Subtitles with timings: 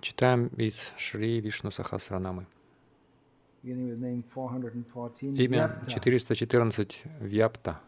[0.00, 2.46] Читаем из Шри Вишну Сахасранамы.
[3.62, 5.38] Beginning with name 414.
[5.38, 5.90] Имя Vyapta.
[5.90, 7.80] 414 Вьяпта.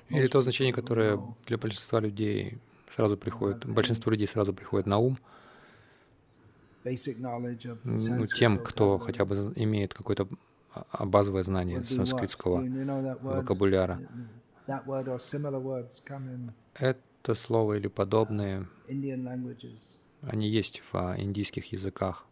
[0.08, 2.58] или то значение, которое для большинства людей
[2.94, 5.18] сразу приходит, большинству людей сразу приходит на ум,
[6.84, 10.28] ну, тем, кто хотя бы имеет какое-то
[10.72, 12.62] а, базовое знание санскритского
[13.20, 14.00] вокабуляра.
[16.74, 19.78] Это слово или подобные, languages.
[20.22, 22.26] они есть в а, индийских языках.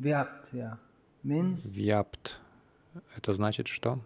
[0.00, 0.76] Vyapt, yeah.
[1.24, 2.40] Means Вьяпт.
[3.16, 4.00] Это значит что?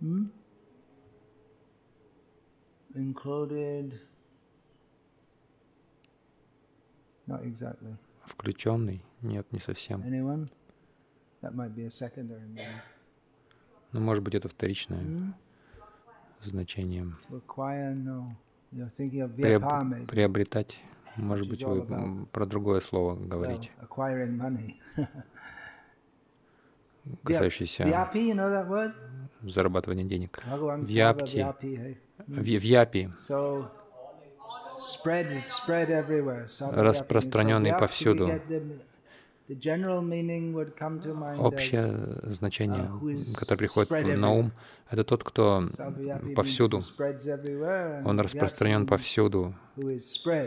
[0.00, 0.30] hmm?
[2.94, 4.00] included.
[7.26, 7.96] Not exactly.
[8.24, 9.02] Включенный?
[9.22, 10.00] Нет, не совсем.
[10.02, 10.48] Anyone?
[11.42, 12.80] That might be a secondary meaning.
[13.92, 15.32] Ну, может быть, это вторичное Hmm?
[16.42, 17.12] значение.
[17.30, 18.32] Require, no.
[18.72, 20.06] You're thinking of Приоб-.
[20.06, 20.78] Приобретать.
[21.16, 24.74] Может быть, вы about- про другое слово говорите, acquiring money.
[28.68, 28.92] Word?
[29.42, 30.38] зарабатывания денег.
[30.44, 31.38] Bhagavan Vyapti.
[31.38, 31.96] Sarva Vyapi, hey.
[32.26, 33.10] В Вьяпи,
[36.60, 38.30] Распространенный повсюду.
[41.38, 41.92] общее
[42.24, 44.52] значение, uh, которое приходит на ум,
[44.90, 45.68] это тот, кто
[46.34, 46.84] повсюду,
[48.04, 49.54] он распространен повсюду,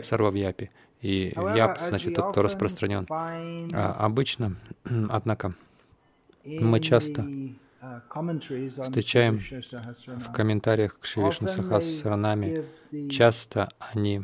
[0.02, 0.70] сарвавьяпи.
[1.00, 3.06] И вьяп as значит тот, кто распространен.
[3.08, 4.56] А обычно,
[5.08, 5.54] однако,
[6.60, 7.26] мы часто
[8.82, 9.40] встречаем
[10.18, 14.20] в комментариях к give the часто они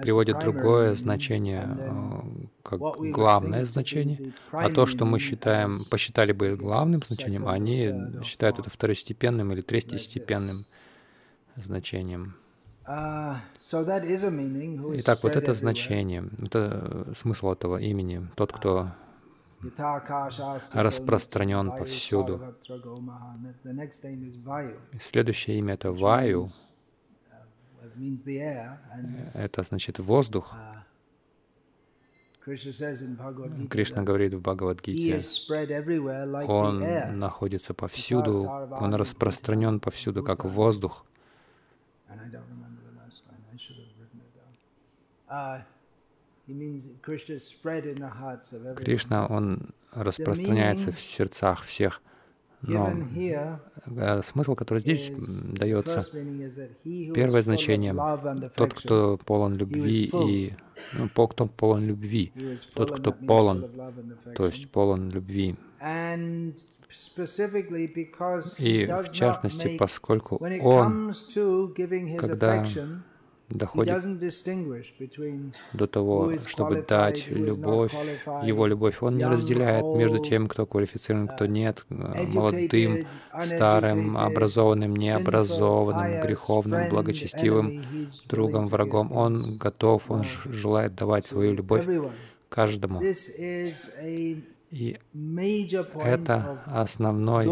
[0.00, 2.20] приводят другое значение э,
[2.62, 7.92] как главное значение, а то, что мы считаем, посчитали бы главным значением, они
[8.24, 10.64] считают это второстепенным или третьестепенным
[11.56, 12.34] значением.
[12.84, 13.36] Uh,
[14.98, 18.88] Итак, вот это значение, это э, смысл этого имени, тот, кто
[20.72, 22.56] распространен повсюду.
[24.44, 24.80] Vayu.
[25.00, 26.50] Следующее имя это Ваю,
[29.34, 30.54] это значит воздух.
[30.54, 30.82] uh,
[33.68, 35.22] Кришна говорит в Бхагавадгите,
[36.48, 38.48] он находится повсюду,
[38.80, 41.04] он распространен повсюду, как воздух.
[45.28, 45.62] Uh,
[48.76, 52.02] Кришна, он распространяется в сердцах всех.
[52.62, 52.92] Но
[53.96, 56.04] э, смысл, который здесь дается,
[56.84, 57.92] первое значение,
[58.54, 60.52] тот, кто полон любви и
[60.92, 62.32] ну, кто полон любви,
[62.74, 63.68] тот, кто полон,
[64.36, 65.56] то есть полон любви.
[68.58, 71.14] И в частности, поскольку он
[72.18, 72.66] когда
[73.52, 73.94] доходит
[75.72, 77.92] до того, чтобы дать любовь,
[78.46, 81.94] его любовь, он не разделяет между тем, кто квалифицирован, кто нет, э,
[82.34, 83.06] молодым,
[83.44, 87.82] старым, образованным, необразованным, греховным, благочестивым,
[88.28, 89.12] другом, врагом.
[89.12, 91.84] Он готов, он ж- желает давать свою любовь
[92.48, 93.00] каждому.
[94.72, 94.98] И
[96.00, 97.46] это основной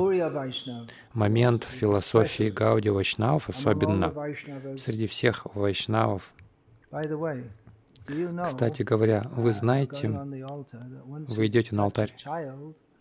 [1.12, 4.14] момент в философии Гауди Вайшнавов, особенно
[4.78, 6.32] среди всех вайшнавов.
[8.46, 12.16] Кстати говоря, вы uh, знаете, вы идете на алтарь,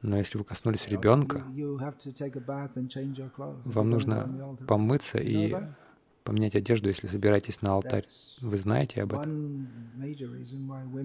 [0.02, 1.42] но если вы коснулись ребенка,
[3.64, 5.56] вам нужно помыться и
[6.30, 8.06] поменять одежду, если собираетесь на алтарь.
[8.40, 9.68] Вы знаете об этом?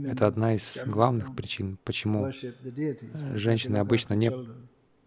[0.06, 4.30] Это одна из главных причин, почему because женщины обычно не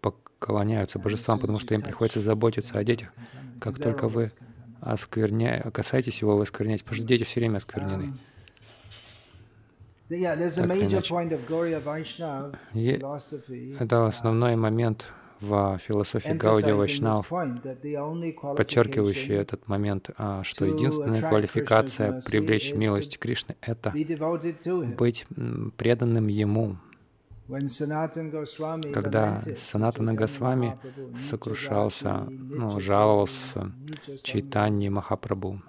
[0.01, 3.13] поклоняются божествам, потому что им приходится заботиться о детях.
[3.61, 4.31] Как только вы
[4.81, 5.69] оскверня...
[5.71, 8.13] касаетесь его, вы оскверняете, потому что дети все время осквернены.
[10.09, 10.19] Так
[13.81, 15.05] это основной момент
[15.39, 17.29] в философии Гаудия Вайшнав,
[18.55, 23.93] подчеркивающий этот момент, а, что единственная квалификация привлечь милость Кришны— это
[24.97, 25.25] быть
[25.77, 26.77] преданным Ему.
[28.93, 30.77] Когда Санатана Госвами
[31.29, 33.71] сокрушался, ну, жаловался
[34.23, 35.61] Чайтанье Махапрабху,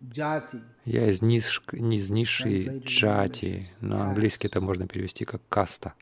[0.00, 5.94] я из, ниж, из низшей джати, на английский это можно перевести как каста.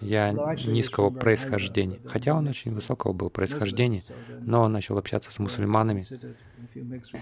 [0.00, 1.98] Я низкого происхождения.
[2.06, 4.04] Хотя он очень высокого был происхождения,
[4.40, 6.06] но он начал общаться с мусульманами.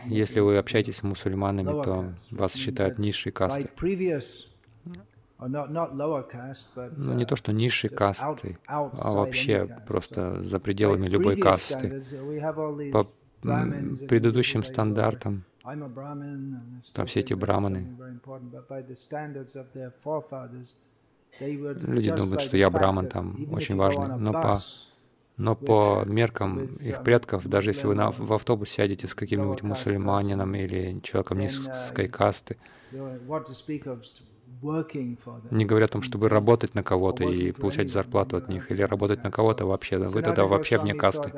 [0.07, 3.71] Если вы общаетесь с мусульманами, то вас считают низшей кастой.
[6.97, 12.03] Ну, не то, что низшей кастой, а вообще просто за пределами любой касты.
[12.93, 13.11] По
[14.09, 15.45] предыдущим стандартам,
[16.93, 17.97] там все эти браманы,
[21.41, 24.61] люди думают, что я браман, там очень важный, но по
[25.37, 30.55] но по меркам их предков, даже если вы на, в автобус сядете с каким-нибудь мусульманином
[30.55, 32.57] или человеком низкой касты,
[35.51, 39.23] не говоря о том, чтобы работать на кого-то и получать зарплату от них, или работать
[39.23, 41.33] на кого-то вообще, вы тогда вообще вне касты.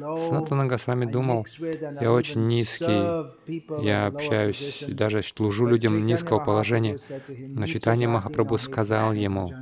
[0.00, 1.46] Санатана с вами думал,
[2.00, 6.98] я очень низкий, я общаюсь, даже служу людям низкого положения.
[7.28, 9.52] Но читание Махапрабху сказал ему,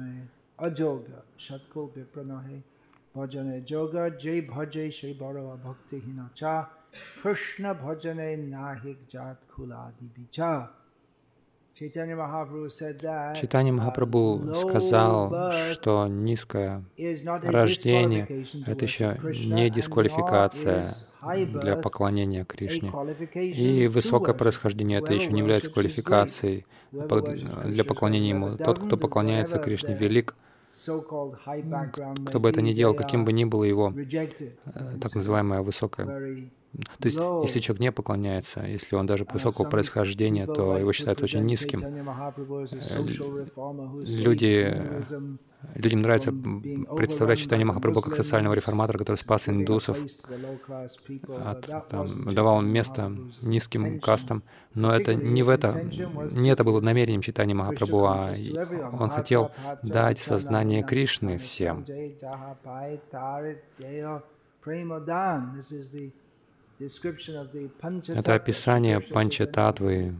[10.15, 10.82] bicha.
[11.91, 16.85] Читание Махапрабху сказал, что низкое
[17.43, 20.95] рождение— это еще не дисквалификация
[21.61, 22.93] для поклонения Кришне.
[23.35, 28.57] И высокое происхождение— это еще не является квалификацией для поклонения Ему.
[28.57, 30.35] Тот, кто поклоняется Кришне, велик,
[30.85, 37.09] кто бы это ни делал, каким бы ни было его э, так называемое высокое то
[37.09, 41.83] есть, если человек не поклоняется, если он даже высокого происхождения, то его считают очень низким.
[41.85, 43.05] Э,
[44.07, 44.83] люди,
[45.75, 46.33] людям нравится
[46.97, 49.99] представлять читание Махапрабху как социального реформатора, который спас индусов,
[51.45, 54.43] от, там, давал место низким кастам.
[54.73, 58.35] Но это не в это, не это было намерением читания Махапрабху, а
[58.99, 59.51] он хотел
[59.83, 61.85] дать сознание Кришны всем.
[68.09, 70.15] Это описание панчататвы.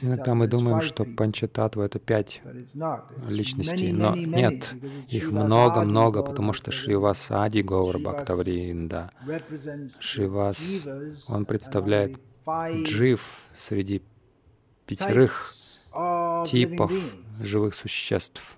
[0.00, 2.40] Иногда мы думаем, что панчататва— это пять
[3.28, 4.74] личностей, но нет,
[5.08, 9.10] их много-много, потому что Шривас Ади Гаур Бхактавринда,
[10.00, 10.58] Шривас,
[11.28, 12.18] он представляет
[12.84, 14.02] джив среди
[14.86, 15.52] пятерых
[16.46, 16.92] типов
[17.40, 18.56] живых существ.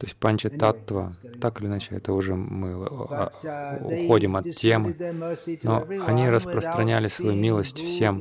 [0.00, 1.12] То есть панча-таттва,
[1.42, 4.96] так или иначе, это уже мы а, uh, уходим от темы,
[5.62, 8.18] но они распространяли свою милость всем,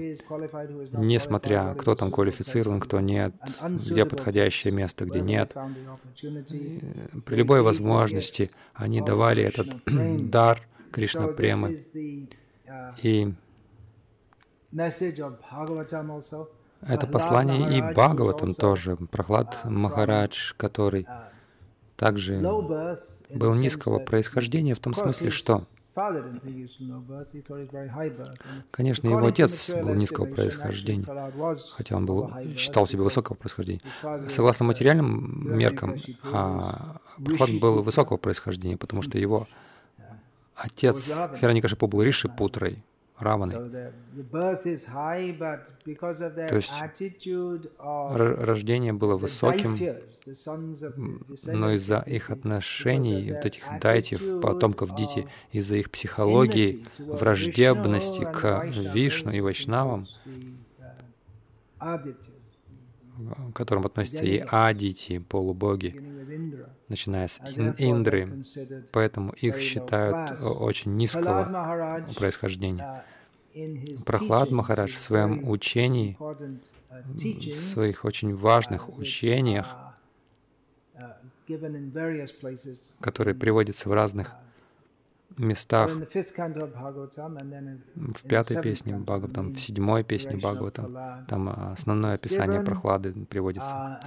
[0.91, 3.33] несмотря, кто там квалифицирован, кто нет,
[3.63, 5.55] где подходящее место, где нет.
[7.25, 9.69] При любой возможности они давали этот
[10.29, 11.85] дар Кришна Премы.
[12.67, 13.33] Uh, И
[16.81, 18.95] это послание и Бхагаватам тоже.
[18.95, 21.07] Прохлад Махарадж, который
[21.95, 22.39] также
[23.29, 25.65] был низкого происхождения в том смысле, что
[28.71, 31.05] Конечно, его отец был низкого происхождения,
[31.73, 33.81] хотя он был, считал себя высокого происхождения.
[34.29, 35.97] Согласно материальным меркам,
[36.31, 39.47] а Прохлад был высокого происхождения, потому что его
[40.55, 42.83] отец Хираникашипу был Риши Путрой,
[43.19, 43.53] Раваны.
[46.47, 46.71] То есть
[48.47, 49.75] рождение было высоким,
[51.45, 59.31] но из-за их отношений, вот этих дайтев, потомков Дити, из-за их психологии, враждебности к Вишну
[59.31, 60.07] и Вайшнавам,
[61.79, 66.01] к которым относятся и Адити, полубоги,
[66.89, 67.39] начиная с
[67.77, 68.43] Индры,
[68.91, 73.03] поэтому их считают очень низкого происхождения.
[74.05, 76.17] Прохлад Махарадж в своем учении,
[76.89, 79.75] в своих очень важных учениях,
[82.99, 84.35] которые приводятся в разных
[85.39, 85.91] местах,
[87.95, 93.99] в пятой песне Бхагаватам, в седьмой песне Бхагаватам, там основное описание прохлады приводится.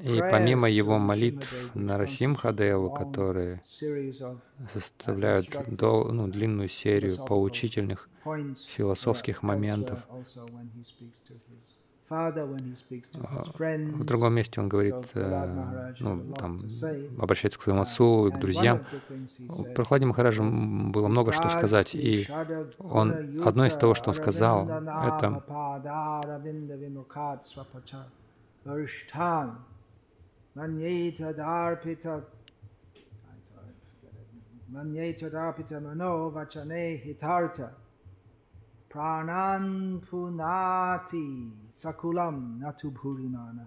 [0.00, 3.62] И помимо его молитв на Расимхадеву, которые
[4.72, 8.08] составляют дол, ну, длинную серию поучительных
[8.66, 10.22] философских моментов, а,
[12.08, 16.62] в другом месте он говорит, э, ну, там,
[17.20, 18.82] обращается к своему отцу и к друзьям.
[19.48, 22.28] У Прохлади Махараджа было много что сказать, и
[22.78, 25.42] он, одно из того, что он сказал, это
[34.68, 37.85] Manyetadapiта mano vachane hitarta
[38.96, 43.66] Pranan punati sakulam natubhurinana.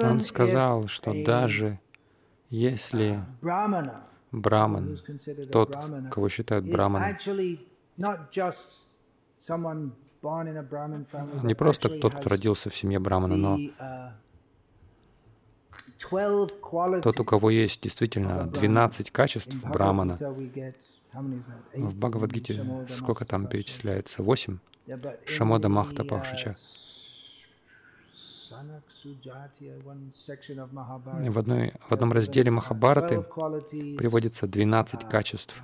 [0.00, 1.80] Он сказал, что даже
[2.48, 4.98] если браман,
[5.52, 5.76] тот,
[6.10, 7.16] кого считают браманом,
[11.42, 13.58] не просто тот, кто родился в семье брамана, но
[17.02, 20.16] тот, у кого есть действительно 12 качеств брамана,
[21.74, 24.22] в Бхагавадгите сколько там перечисляется?
[24.22, 24.58] Восемь?
[25.26, 26.56] Шамода Махта Пахшича.
[31.28, 35.62] В, одной, в одном разделе Махабараты приводится 12 качеств,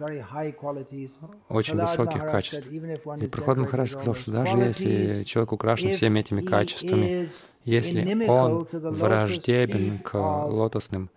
[1.49, 2.67] очень высоких качеств.
[2.71, 7.29] И Прохлад Махарадж сказал, что даже если человек украшен всеми этими качествами,
[7.65, 11.11] если он враждебен к лотосным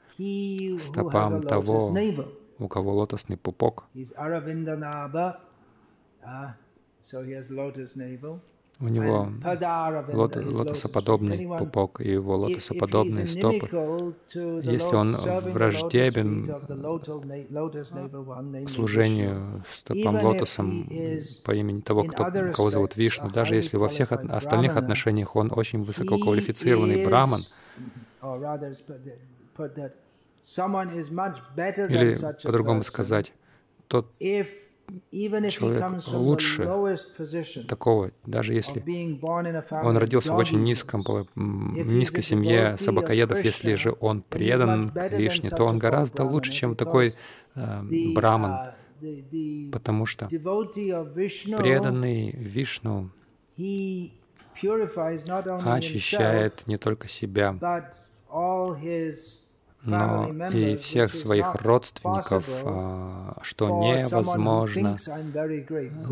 [0.78, 1.96] стопам того,
[2.60, 3.86] у кого лотосный пупок.
[8.80, 9.30] У него
[10.12, 13.70] лот, лотосоподобный пупок и его лотосоподобные стопы.
[14.34, 16.48] Если он враждебен
[18.66, 20.90] к служению стопам лотосом
[21.46, 25.52] по имени того, кто, кого зовут Вишну, даже если во всех от, остальных отношениях он
[25.56, 27.42] очень высококвалифицированный браман,
[31.90, 33.34] или, по-другому сказать,
[33.88, 34.12] тот
[35.50, 36.66] человек лучше
[37.68, 38.84] такого, даже если
[39.72, 41.04] он родился в очень низком,
[41.36, 47.16] низкой семье собакоедов, если же он предан Кришне, то он гораздо лучше, чем такой
[47.56, 47.82] э,
[48.14, 53.10] браман, uh, потому что преданный Вишну
[55.66, 57.90] очищает не только себя,
[59.84, 64.98] но и всех своих родственников, а, что невозможно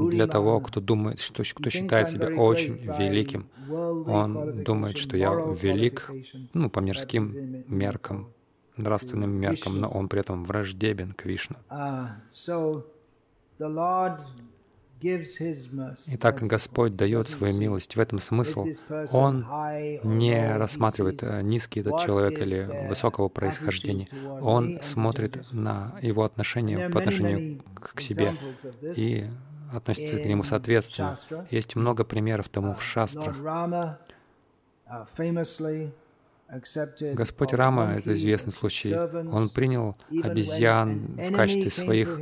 [0.09, 3.47] для того, кто думает, что, кто считает себя очень великим.
[3.69, 6.11] Он думает, что я велик,
[6.53, 8.29] ну, по мирским меркам,
[8.77, 11.55] нравственным меркам, но он при этом враждебен к Вишну.
[16.07, 17.95] Итак, Господь дает свою милость.
[17.95, 18.67] В этом смысл.
[19.11, 19.45] Он
[20.03, 24.07] не рассматривает, э, низкий этот человек или высокого происхождения.
[24.41, 28.35] Он смотрит на его отношение по отношению к себе
[28.95, 29.25] и
[29.73, 31.17] относится к нему соответственно.
[31.49, 33.35] Есть много примеров тому в шастрах.
[37.13, 42.19] Господь Рама, это известный случай, он принял обезьян в качестве своих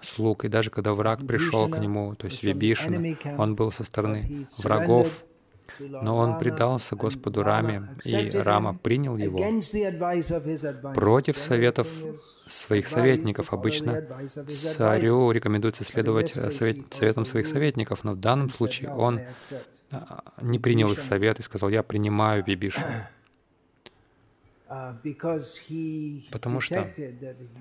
[0.00, 4.46] слуг, и даже когда враг пришел к нему, то есть Вибишина, он был со стороны
[4.58, 5.24] врагов,
[5.78, 9.38] но он предался Господу Раме, и Рама принял его
[10.94, 11.88] против советов
[12.46, 13.52] своих советников.
[13.52, 14.04] Обычно
[14.48, 19.20] царю рекомендуется следовать совет, советам своих советников, но в данном случае он
[19.90, 22.86] а, не принял их совет и сказал, я принимаю Вибишину.
[24.68, 26.86] Uh, Потому что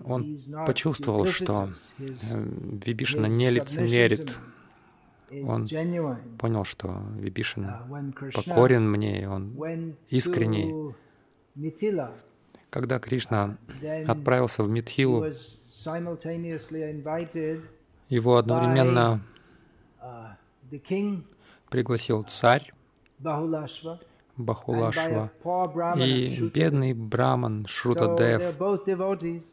[0.04, 2.04] он почувствовал, что э,
[2.86, 4.38] Вибишина не лицемерит.
[5.32, 5.70] Он
[6.38, 9.56] понял, что Вибишина uh, покорен мне, и он
[10.10, 10.94] искренний.
[12.70, 13.58] Когда Кришна
[14.06, 15.28] отправился в Митхилу,
[18.10, 19.22] его одновременно
[20.02, 21.24] uh,
[21.70, 22.74] пригласил царь
[24.38, 25.32] Бахулашва
[25.98, 28.56] и бедный Браман Шрутадев,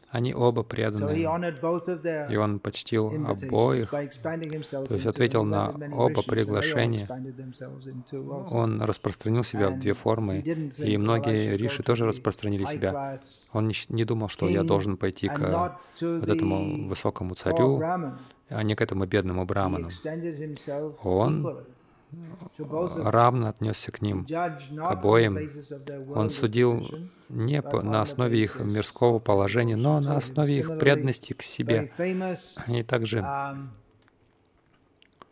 [0.09, 1.27] они оба преданы.
[2.31, 7.07] И он почтил обоих, то есть ответил на оба приглашения.
[8.51, 10.39] Он распространил себя в две формы,
[10.77, 13.19] и многие риши тоже распространили себя.
[13.53, 17.81] Он не, не думал, что я должен пойти к вот этому высокому царю,
[18.49, 19.89] а не к этому бедному браману.
[21.03, 21.65] Он
[22.57, 25.37] равно отнесся к ним, к обоим.
[26.13, 26.87] Он судил
[27.29, 31.91] не на основе их мирского положения, но на основе их преданности к себе.
[32.67, 33.25] И также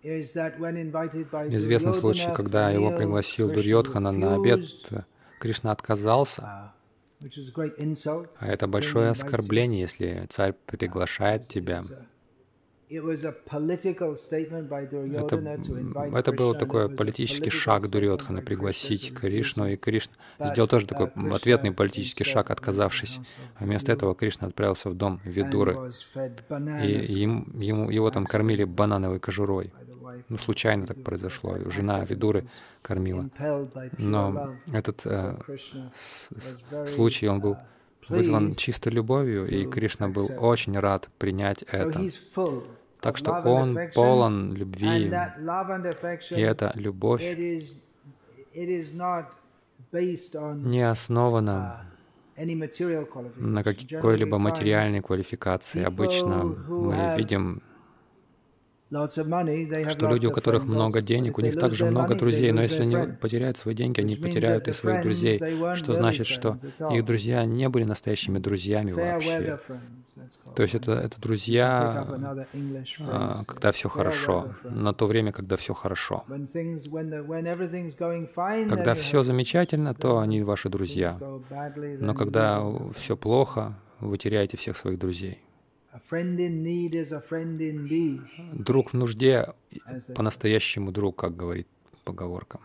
[0.04, 4.62] известный случай, когда его пригласил Дурьотхана на обед,
[5.40, 6.74] Кришна отказался.
[8.40, 11.84] А это большое оскорбление, если царь приглашает тебя.
[15.20, 21.72] Это, это был такой политический шаг Дурьотхана пригласить Кришну, и Кришна сделал тоже такой ответный
[21.72, 23.20] политический шаг, отказавшись.
[23.56, 25.92] А вместо этого Кришна отправился в дом Видуры,
[26.84, 29.72] и ему, ему, его там кормили банановой кожурой.
[30.30, 31.58] Ну, случайно так произошло.
[31.70, 32.48] Жена Видуры
[32.82, 33.30] кормила.
[33.98, 35.38] Но этот э,
[36.86, 37.58] случай, он был
[38.10, 42.10] вызван чистой любовью, и Кришна был очень рад принять это.
[43.04, 45.12] Так что он полон любви,
[46.32, 47.22] и эта любовь
[49.92, 51.86] не основана
[53.36, 55.84] на какой-либо материальной квалификации.
[55.84, 57.62] Обычно мы видим
[59.90, 63.58] что люди, у которых много денег, у них также много друзей, но если они потеряют
[63.58, 65.40] свои деньги, они потеряют и своих друзей,
[65.74, 66.58] что значит, что
[66.92, 69.60] их друзья не были настоящими друзьями вообще.
[70.56, 72.06] То есть это, это друзья,
[73.00, 76.24] а, когда все хорошо, на то время, когда все хорошо.
[78.70, 81.18] Когда все замечательно, то они ваши друзья.
[82.00, 82.62] Но когда
[82.96, 85.40] все плохо, вы теряете всех своих друзей.
[88.54, 89.54] Друг в нужде
[90.16, 91.68] по-настоящему друг, как говорит
[92.04, 92.60] поговорка.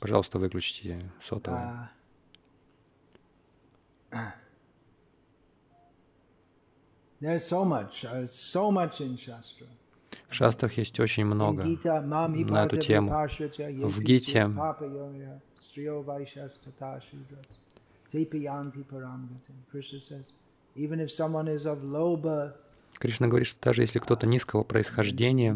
[0.00, 1.60] Пожалуйста, выключите сотовый.
[7.22, 7.38] Uh,
[10.28, 13.10] в шастрах есть очень много на эту тему.
[13.88, 14.50] В Гите
[22.98, 25.54] Кришна говорит, что даже если кто-то низкого происхождения,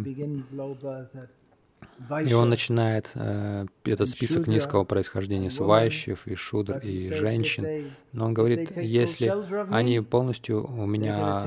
[2.24, 7.90] и он начинает э, этот список низкого происхождения с вайщев и шудр и женщин.
[8.12, 9.32] Но он говорит, если
[9.72, 11.42] они полностью у меня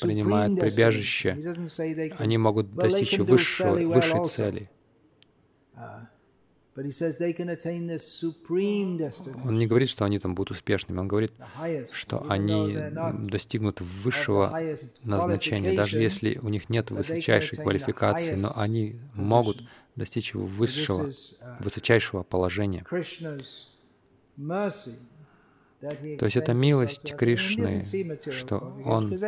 [0.00, 1.54] принимают прибежище,
[2.18, 4.70] они могут достичь высшего, высшей цели.
[5.74, 6.06] Uh,
[6.74, 6.86] он
[9.58, 11.32] не говорит, что они там будут успешными, он говорит,
[11.92, 12.74] что они
[13.28, 14.58] достигнут высшего
[15.04, 19.62] назначения, даже если у них нет высочайшей квалификации, но они могут
[19.96, 22.84] достичь высшего, uh, высочайшего положения.
[26.18, 27.84] То есть это милость Кришны,
[28.30, 29.18] что Он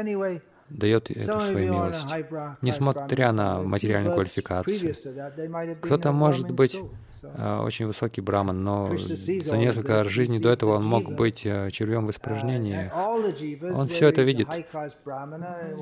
[0.68, 2.09] дает эту свою милость,
[2.62, 4.94] несмотря на материальную квалификацию.
[5.83, 6.81] Кто-то может быть
[7.62, 12.10] очень высокий браман, но за несколько жизней до этого он мог быть э, червем в
[12.10, 12.90] испражнении.
[13.74, 14.48] Он все это видит.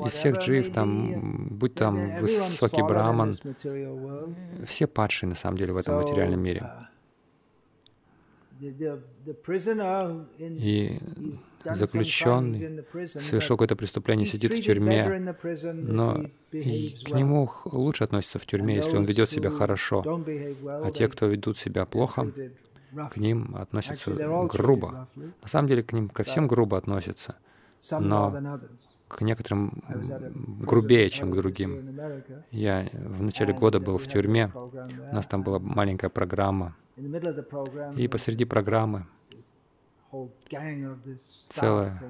[0.07, 3.37] Из всех джив, там, будь там высокий браман,
[4.67, 6.71] все падшие на самом деле в этом материальном мире.
[10.41, 10.99] И
[11.65, 15.35] заключенный совершил какое-то преступление, сидит в тюрьме,
[15.73, 20.05] но к нему лучше относятся в тюрьме, если он ведет себя хорошо.
[20.65, 22.33] А те, кто ведут себя плохо,
[23.11, 24.11] к ним относятся
[24.47, 25.09] грубо.
[25.17, 27.37] На самом деле к ним ко всем грубо относятся,
[27.91, 28.61] но
[29.09, 29.83] к некоторым
[30.61, 31.99] грубее, чем к другим.
[32.51, 36.77] Я в начале года был в тюрьме, у нас там была маленькая программа,
[37.97, 39.07] и посреди программы
[41.49, 42.03] целая,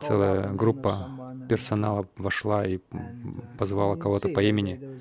[0.00, 2.80] целая группа персонала вошла и
[3.58, 5.00] позвала кого-то по имени.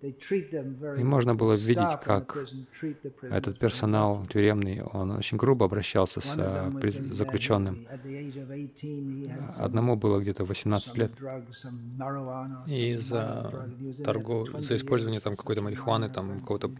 [0.00, 2.38] И можно было видеть, как
[3.22, 6.70] этот персонал тюремный, он очень грубо обращался с э,
[7.10, 7.86] заключенным.
[9.56, 11.12] Одному было где-то 18 лет.
[12.66, 13.68] И за,
[14.04, 16.70] торгу, за использование там какой-то марихуаны, там какого-то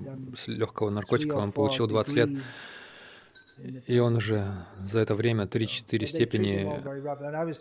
[0.47, 2.31] легкого наркотика он получил 20 лет.
[3.87, 4.47] И он уже
[4.87, 6.71] за это время 3-4 степени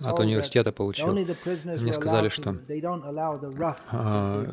[0.05, 1.13] от университета получил.
[1.13, 2.55] Мне сказали, что
[3.91, 4.45] а,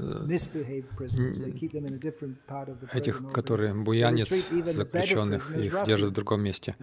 [2.93, 6.77] этих, которые буянят заключенных, их держат в другом месте.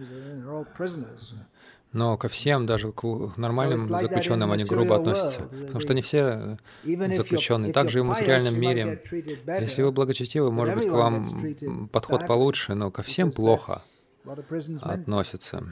[1.92, 3.04] Но ко всем, даже к
[3.36, 5.42] нормальным заключенным, они грубо относятся.
[5.42, 6.56] Потому что не все
[6.88, 7.72] заключенные.
[7.72, 9.02] Также и в материальном мире.
[9.60, 13.82] Если вы благочестивы, может быть, к вам подход получше, но ко всем плохо
[14.80, 15.64] относятся.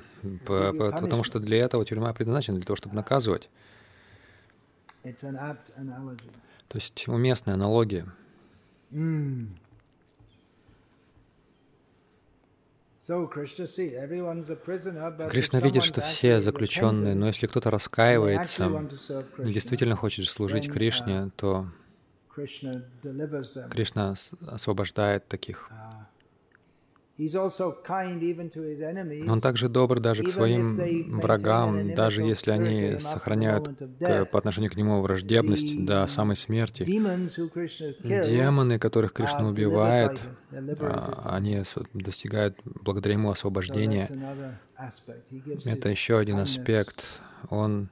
[0.47, 3.49] Потому что для этого тюрьма предназначена, для того, чтобы наказывать.
[5.03, 8.07] То есть уместная аналогия.
[15.29, 18.89] Кришна видит, что все заключенные, но если кто-то раскаивается
[19.39, 21.67] и действительно хочет служить uh, Кришне, то
[23.71, 24.15] Кришна
[24.47, 25.71] освобождает таких.
[29.29, 34.77] Он также добр даже к своим врагам, даже если они сохраняют к, по отношению к
[34.77, 36.85] нему враждебность до самой смерти.
[36.85, 40.21] Демоны, которых Кришна убивает,
[40.81, 44.09] а, они достигают благодаря ему освобождения.
[45.65, 47.05] Это еще один аспект.
[47.51, 47.91] Он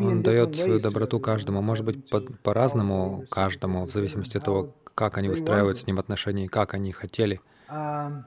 [0.00, 5.18] он дает свою доброту каждому, может быть, по- по-разному каждому, в зависимости от того, как
[5.18, 8.22] они выстраивают с ним отношения, и как они хотели, um,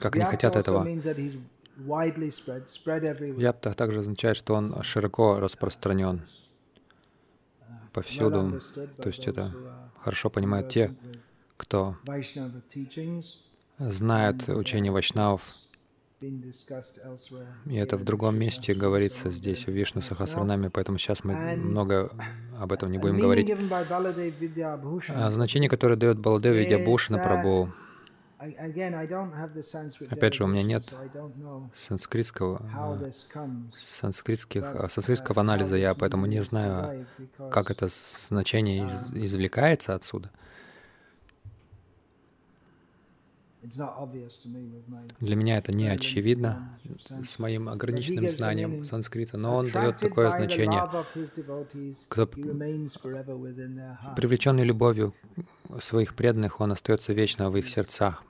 [0.00, 0.86] как они хотят этого.
[3.36, 6.22] Япта также означает, что он широко распространен
[7.92, 8.60] повсюду.
[8.96, 9.54] То есть это
[10.00, 10.94] хорошо понимают те,
[11.56, 11.96] кто
[13.78, 15.42] знает учение Вайшнавов,
[16.20, 22.10] и это в другом месте говорится здесь, в Вишну Сахасранаме, поэтому сейчас мы много
[22.58, 23.48] об этом не будем говорить.
[25.08, 27.70] А значение, которое дает Баладев Видябхушана Прабhu,
[30.10, 30.94] Опять же, у меня нет
[31.74, 32.62] санскритского,
[33.84, 37.06] санскритских, санскритского анализа, я поэтому не знаю,
[37.50, 37.88] как это
[38.28, 40.30] значение извлекается отсюда.
[45.20, 46.78] Для меня это не очевидно
[47.24, 50.88] с моим ограниченным знанием санскрита, но он дает такое значение,
[52.08, 52.26] кто
[54.16, 55.14] привлеченный любовью
[55.80, 58.22] своих преданных, он остается вечно в их сердцах.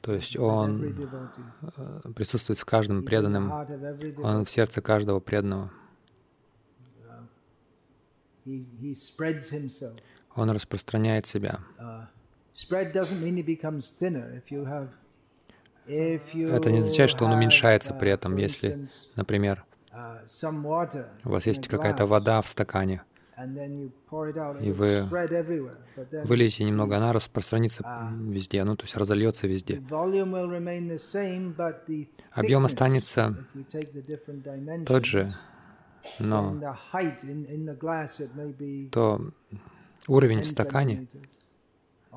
[0.00, 3.52] То есть он э, присутствует с каждым преданным,
[4.22, 5.70] он в сердце каждого преданного.
[10.34, 11.60] Он распространяет себя.
[15.86, 19.64] Uh, это не означает, что он уменьшается при этом, если, например,
[21.24, 23.02] у вас есть какая-то вода в стакане,
[24.60, 25.08] и вы
[26.24, 27.82] выльете немного, она распространится
[28.20, 29.82] везде, ну, то есть разольется везде.
[32.32, 33.46] Объем останется
[34.86, 35.34] тот же,
[36.18, 36.76] но
[38.92, 39.20] то
[40.08, 41.08] уровень в стакане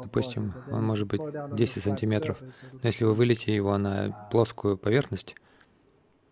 [0.01, 2.41] Допустим, он может быть 10 сантиметров.
[2.41, 5.36] Но если вы вылете его на плоскую поверхность,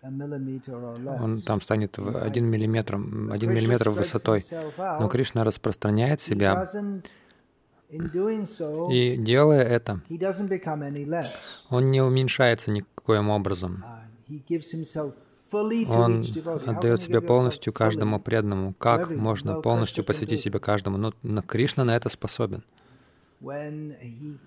[0.01, 4.45] он там станет один миллиметр, один миллиметр высотой.
[4.77, 6.67] Но Кришна распространяет себя,
[7.91, 10.01] и делая это,
[11.69, 13.83] он не уменьшается никоим образом.
[15.89, 16.25] Он
[16.65, 18.73] отдает себя полностью каждому преданному.
[18.73, 21.11] Как можно полностью посвятить себя каждому?
[21.21, 22.63] Но Кришна на это способен
[23.41, 24.37] when he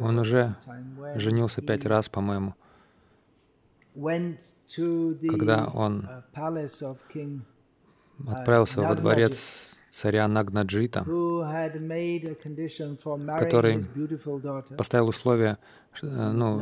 [0.00, 0.56] он уже
[1.14, 2.54] женился пять раз, по-моему.
[5.28, 6.22] Когда он uh,
[8.28, 11.06] отправился во дворец царя Нагнаджита,
[13.38, 13.86] который
[14.76, 15.56] поставил условие,
[16.02, 16.60] э, ну,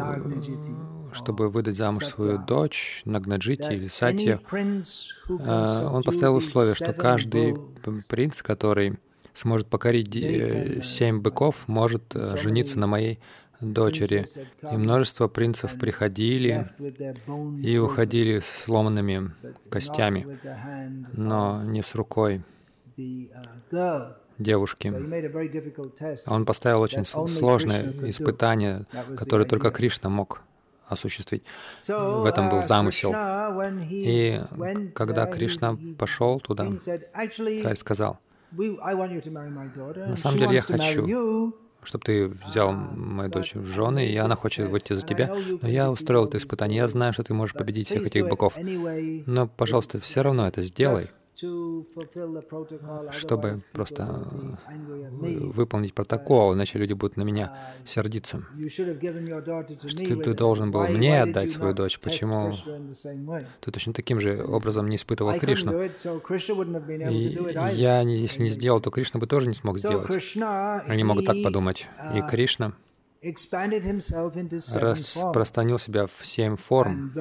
[1.12, 4.38] чтобы выдать замуж свою дочь Нагнаджити или Сатья.
[4.52, 7.56] Э, он поставил условие, что каждый
[8.08, 9.00] принц, который
[9.32, 13.18] сможет покорить э, семь быков, может жениться на моей
[13.60, 14.28] дочери.
[14.70, 16.70] И множество принцев приходили
[17.60, 19.32] и уходили с сломанными
[19.70, 20.38] костями,
[21.12, 22.42] но не с рукой
[24.38, 24.92] девушки.
[26.26, 30.40] Он поставил очень сложное испытание, которое только Кришна мог
[30.86, 31.42] осуществить.
[31.86, 33.14] В этом был uh, замысел.
[33.90, 34.40] И
[34.94, 38.18] когда Кришна пошел туда, царь сказал,
[38.52, 44.34] «На самом деле я хочу, чтобы ты взял uh, мою дочь в жены, и она
[44.36, 45.34] хочет выйти за тебя.
[45.62, 46.78] Но я устроил это испытание.
[46.78, 48.56] Я знаю, что ты можешь победить всех этих быков.
[48.56, 51.08] Но, пожалуйста, все равно это сделай
[53.12, 54.26] чтобы просто
[55.12, 58.42] выполнить протокол, иначе люди будут на меня сердиться.
[58.68, 62.54] Что ты, ты должен был мне отдать свою дочь, почему
[63.60, 65.84] ты точно таким же образом не испытывал Кришну?
[67.10, 67.38] И
[67.74, 70.36] я, если не сделал, то Кришна бы тоже не смог сделать.
[70.86, 71.88] Они могут так подумать.
[72.14, 72.72] И Кришна
[74.74, 77.12] распространил себя в семь форм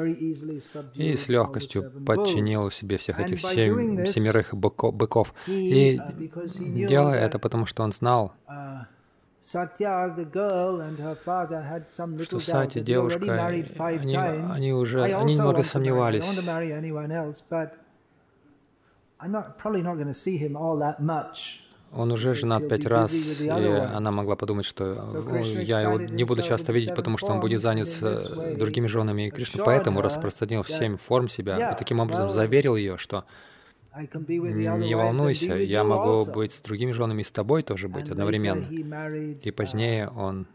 [0.95, 5.33] и с легкостью подчинил себе всех этих семь, семерых быков.
[5.47, 8.85] И uh, делая это, потому что он знал, uh,
[12.23, 16.23] что Сати, девушка, они, они уже, они немного сомневались.
[21.95, 25.25] Он уже женат пять раз, и она могла подумать, что
[25.61, 29.27] я его не буду часто видеть, потому что он будет занят с другими женами.
[29.27, 33.25] И Кришна поэтому распространил в семь форм себя и таким образом заверил ее, что
[33.95, 38.65] не волнуйся, я могу быть с другими женами и с тобой тоже быть одновременно.
[39.43, 40.47] И позднее он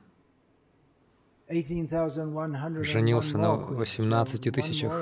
[2.84, 4.92] женился на 18 тысячах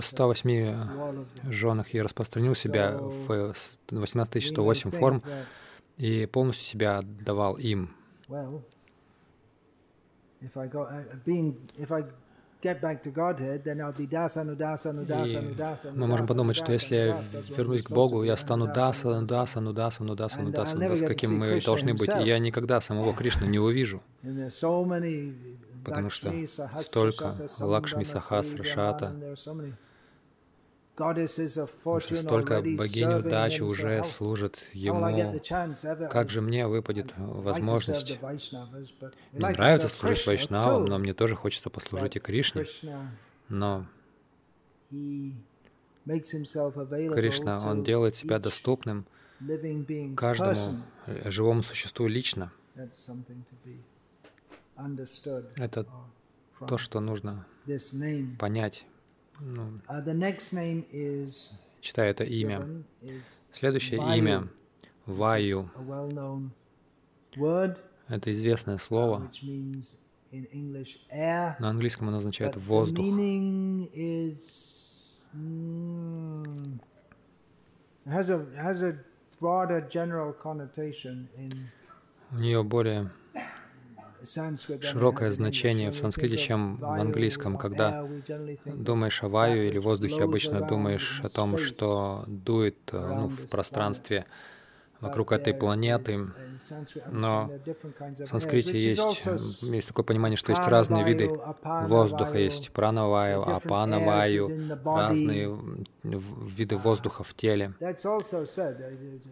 [0.00, 3.54] 108 женах и распространил себя в
[3.90, 5.22] 18 108 форм
[5.98, 7.90] и полностью себя отдавал им.
[15.92, 17.20] Мы можем подумать, что если я
[17.56, 22.08] вернусь к Богу, я стану даса, нудаса, нудаса, нудаса, нудаса, нудаса, каким мы должны быть.
[22.08, 24.02] И я никогда самого Кришны не увижу.
[25.84, 26.32] Потому что
[26.80, 29.12] столько Лакшми Сахасра Шата,
[30.96, 35.40] Столько богинь удачи уже служат Ему.
[36.08, 38.20] Как же мне выпадет возможность?
[39.32, 42.66] Мне нравится служить Вайшнавам, но мне тоже хочется послужить и Кришне.
[43.48, 43.86] Но
[46.04, 49.04] Кришна, Он делает себя доступным
[50.16, 50.84] каждому
[51.24, 52.52] живому существу лично.
[55.56, 55.86] Это
[56.68, 57.46] то, что нужно
[58.38, 58.86] понять.
[59.40, 61.28] Ну, uh,
[61.80, 62.84] читаю это имя.
[63.52, 64.48] Следующее имя—
[65.06, 65.70] Ваю.
[68.08, 69.30] Это известное слово.
[70.30, 73.04] На английском оно означает «воздух».
[82.30, 83.10] У нее более
[84.80, 87.56] широкое значение в санскрите, чем в английском.
[87.56, 88.06] Когда
[88.66, 94.24] думаешь о ваю или воздухе, обычно думаешь о том, что дует ну, в пространстве
[95.00, 96.20] вокруг этой планеты.
[97.10, 97.50] Но
[98.18, 99.24] в санскрите есть,
[99.62, 101.30] есть такое понимание, что есть разные виды
[101.62, 102.38] воздуха.
[102.38, 104.50] Есть пранаваю, апанаваю,
[104.84, 105.58] разные
[106.02, 107.74] виды воздуха в теле.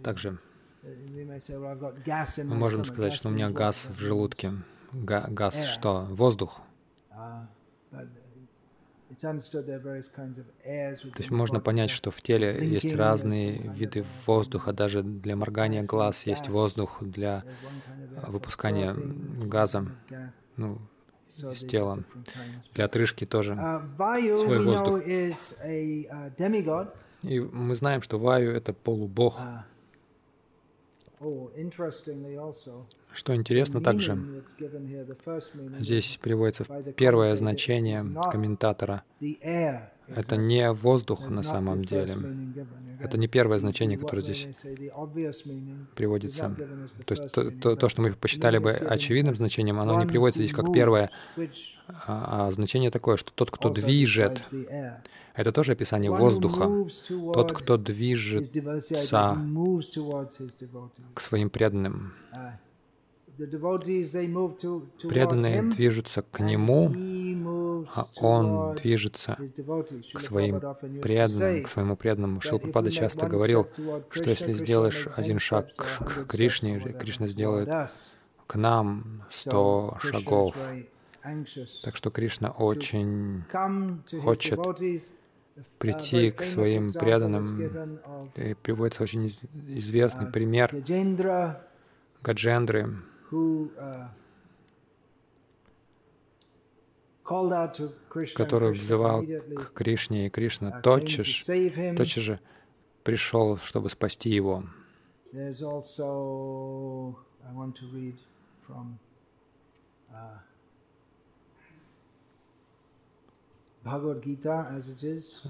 [0.03, 0.39] Также
[0.83, 4.53] мы можем сказать, что у меня газ в желудке.
[4.93, 6.07] Га газ что?
[6.11, 6.61] Воздух.
[9.21, 9.39] То
[11.19, 16.49] есть можно понять, что в теле есть разные виды воздуха, даже для моргания глаз есть
[16.49, 17.45] воздух, для
[18.27, 18.97] выпускания
[19.45, 19.87] газа
[20.57, 20.79] ну,
[21.29, 22.05] из тела,
[22.75, 23.55] для отрыжки тоже.
[23.55, 25.01] Свой воздух.
[27.23, 29.39] И мы знаем, что Ваю— это полубог.
[33.13, 34.19] Что интересно также,
[35.79, 36.65] здесь приводится
[36.97, 39.03] первое значение комментатора.
[40.17, 42.17] Это не воздух на самом деле.
[43.01, 44.49] Это не первое значение, которое здесь
[45.97, 46.55] приводится.
[47.05, 50.55] То есть то, то, то что мы посчитали бы очевидным значением, оно не приводится здесь
[50.55, 51.11] как первое,
[52.07, 54.43] а, а значение такое, что тот, кто движет,
[55.35, 56.71] это тоже описание воздуха.
[57.09, 59.37] Тот, кто движется
[61.15, 62.13] к своим преданным.
[65.09, 66.91] Преданные движутся к Нему,
[67.95, 69.39] а Он движется
[70.15, 70.61] к своим
[71.01, 72.41] преданным, к своему преданному.
[72.41, 73.69] Шилпапада часто говорил,
[74.11, 77.91] что если сделаешь один шаг к Кришне, Кришна сделает
[78.47, 80.57] к нам сто шагов.
[81.83, 83.45] Так что Кришна очень
[84.23, 84.59] хочет
[85.79, 87.99] прийти к своим преданным.
[88.37, 90.75] И приводится очень известный пример
[92.23, 92.89] Гаджендры,
[98.35, 102.41] который взывал к Кришне, и Кришна тотчас, тотчас же
[103.03, 104.65] пришел, чтобы спасти его.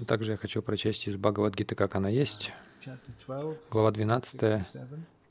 [0.07, 2.51] Также я хочу прочесть из Бхагавадгиты, как она есть.
[3.71, 4.65] Глава 12,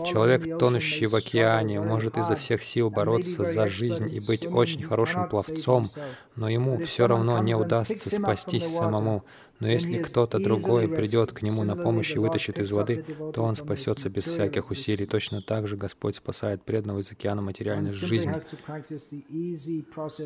[0.06, 5.30] Человек, тонущий в океане, может изо всех сил бороться за жизнь и быть очень хорошим
[5.30, 5.90] пловцом,
[6.36, 9.24] но ему все равно не удастся спастись самому.
[9.60, 13.56] Но если кто-то другой придет к нему на помощь и вытащит из воды, то он
[13.56, 15.06] спасется без всяких усилий.
[15.06, 18.34] Точно так же Господь спасает преданного из океана материальной жизни.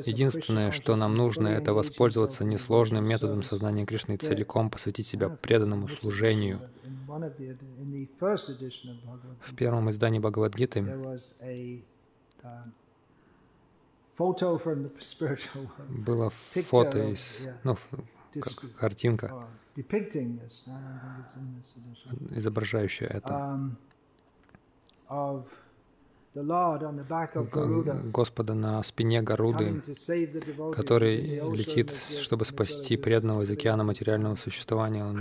[0.07, 5.87] Единственное, что нам нужно, это воспользоваться несложным методом сознания Кришны и целиком посвятить себя преданному
[5.87, 6.59] служению.
[9.41, 10.81] В первом издании Бхагавадгиты
[15.89, 17.77] было фото из, ну,
[18.77, 19.47] картинка,
[22.35, 23.71] изображающая это.
[28.13, 29.81] Господа на спине Гаруды,
[30.73, 35.17] который летит, чтобы спасти преданного из океана материального существования, он,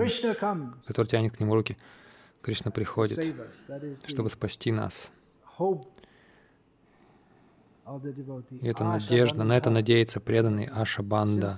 [0.87, 1.79] который тянет к нему руки.
[2.43, 3.35] Кришна приходит,
[4.07, 5.11] чтобы спасти нас.
[8.51, 11.57] И это надежда, на это надеется преданный Аша Банда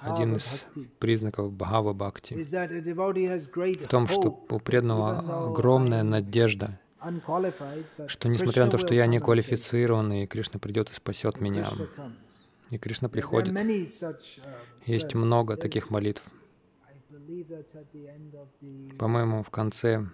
[0.00, 0.66] один из
[0.98, 6.78] признаков Бхава Бхакти в том, что у преданного огромная надежда,
[8.06, 11.68] что несмотря на то, что я не квалифицированный, Кришна придет и спасет меня.
[12.70, 13.54] И Кришна приходит.
[14.86, 16.22] Есть много таких молитв.
[18.98, 20.06] По-моему, в конце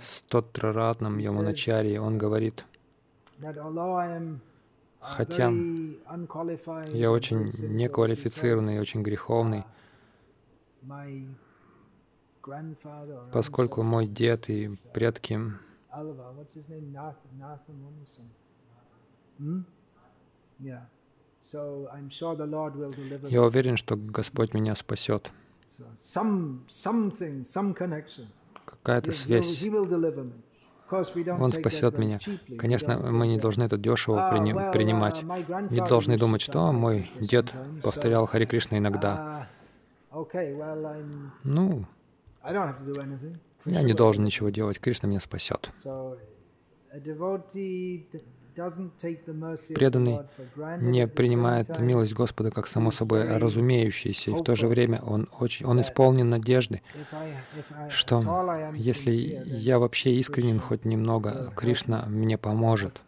[0.00, 2.64] Стотра Ратнам Ямуначари он говорит,
[5.00, 5.50] Хотя
[6.92, 9.64] я очень неквалифицированный очень греховный,
[13.32, 15.40] поскольку мой дед и предки
[23.28, 25.32] я уверен, что Господь меня спасет.
[28.66, 29.62] Какая-то связь
[31.38, 32.18] он спасет меня.
[32.58, 35.22] Конечно, мы не должны это дешево uh, принимать.
[35.22, 39.48] Uh, не должны думать, что мой дед повторял Хари Кришна иногда.
[40.12, 40.26] Uh,
[41.44, 41.84] ну,
[43.64, 44.80] я не должен ничего делать.
[44.80, 45.70] Кришна меня спасет.
[49.74, 50.20] Преданный
[50.80, 55.66] не принимает милость Господа как само собой разумеющееся, и в то же время он, очень,
[55.66, 56.82] он исполнен надежды,
[57.88, 63.00] что если я вообще искренен хоть немного, Кришна мне поможет.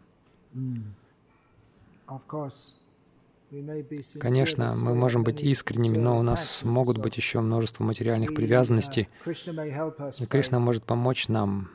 [4.19, 10.25] Конечно, мы можем быть искренними, но у нас могут быть еще множество материальных привязанностей, и
[10.25, 11.69] Кришна может помочь нам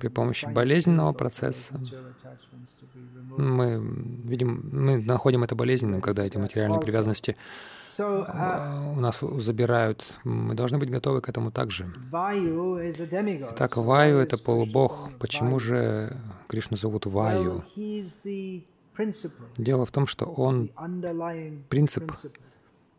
[0.00, 1.80] при помощи болезненного процесса
[3.36, 3.80] мы
[4.24, 7.36] видим, мы находим это болезненным, когда эти материальные привязанности
[7.98, 10.04] uh, у нас забирают.
[10.24, 11.86] Мы должны быть готовы к этому также.
[13.50, 15.10] Итак, Ваю— это полубог.
[15.18, 16.16] Почему же
[16.48, 17.64] Кришну зовут Ваю?
[19.58, 20.70] Дело в том, что он
[21.68, 22.12] принцип,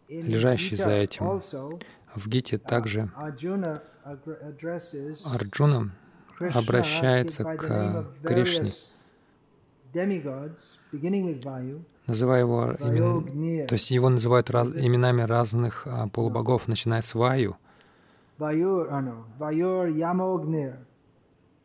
[0.08, 1.39] лежащий за этим.
[2.15, 3.82] В Гите также Арджуна
[6.39, 8.72] обращается к Кришне,
[12.08, 13.68] называя его имен...
[13.68, 14.70] то есть его называют раз...
[14.70, 17.58] именами разных а, полубогов, начиная с Ваю.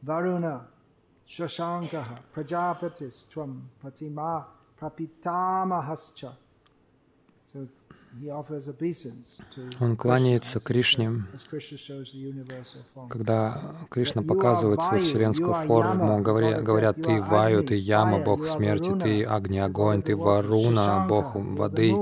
[0.05, 0.67] Varuna,
[1.29, 6.37] Shashankaha, Prajapatis, Tvam, Pratima, Prapitamahascha.
[9.81, 11.11] Он кланяется Кришне,
[13.09, 19.25] когда Кришна показывает свою вселенскую форму, говоря, говорят, ты Ваю, ты Яма, бог смерти, ты
[19.25, 21.95] Агни, огонь, ты Варуна, бог воды,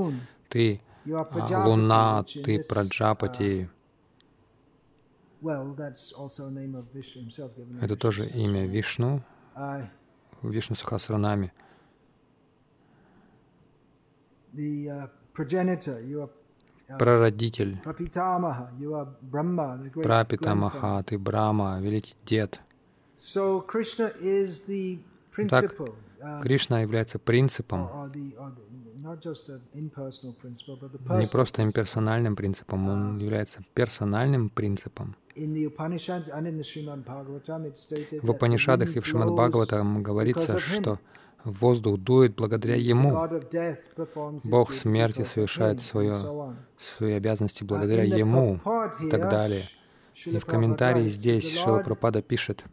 [0.49, 3.71] ты а, Луна, ты Праджапати.
[7.81, 9.23] Это тоже имя Вишну,
[10.43, 11.53] Вишну Сахасранами.
[16.99, 17.79] Прародитель,
[20.03, 22.61] Прапитамаха, ты Брахма, великий дед.
[25.49, 25.75] Так,
[26.21, 27.89] uh, Кришна является принципом,
[31.19, 35.15] не просто имперсональным принципом, он uh, является персональным принципом.
[38.23, 40.99] В Упанишадах и в Шримад Бхагаватам говорится, что
[41.45, 43.29] Воздух дует благодаря Ему.
[44.45, 48.61] Бог смерти совершает свое, свои обязанности благодаря Ему
[49.01, 49.65] и так далее.
[50.27, 52.65] И в комментарии здесь Шила Пропада пишет,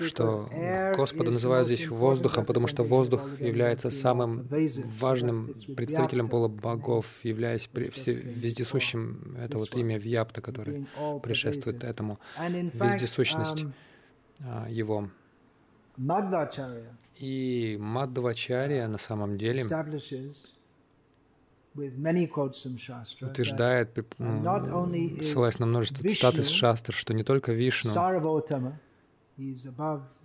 [0.00, 0.48] что
[0.96, 4.46] Господа называют здесь воздухом, потому что воздух является самым
[5.00, 9.36] важным представителем полубогов, являясь вездесущим.
[9.40, 10.86] Это вот имя Вьяпта, которое
[11.22, 12.18] предшествует этому.
[12.74, 13.64] Вездесущность
[14.40, 15.08] а, Его.
[17.18, 19.64] И Мадвачарья на самом деле
[23.20, 27.92] утверждает, ну, ссылаясь на множество цитат из Шастр, что не только Вишну,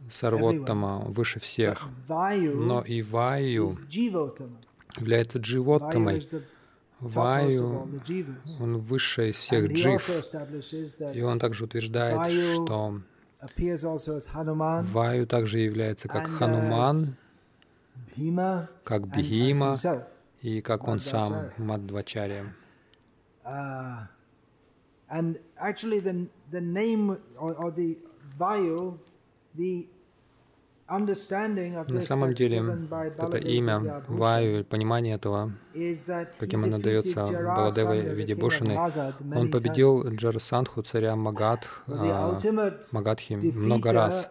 [0.09, 3.77] Сарвоттама выше всех, но и Ваю
[4.97, 6.27] является Дживоттамой.
[6.99, 7.89] Ваю,
[8.59, 10.07] он высший из всех джив.
[11.15, 13.01] И он также утверждает, что
[13.41, 17.15] Ваю также является как Хануман,
[18.83, 19.77] как Бхима
[20.41, 22.53] и как он сам, Мадвачарья.
[25.13, 27.97] And actually, the, the name or, or the
[28.39, 28.97] Vayu,
[29.55, 29.85] the
[30.91, 32.63] на самом деле,
[33.17, 35.51] это имя Ваю, понимание этого,
[36.37, 38.77] каким оно дается Баладевой Видибушиной,
[39.35, 42.37] он победил Джарасандху, царя Магадх, а,
[42.91, 44.29] Магадхи, много раз.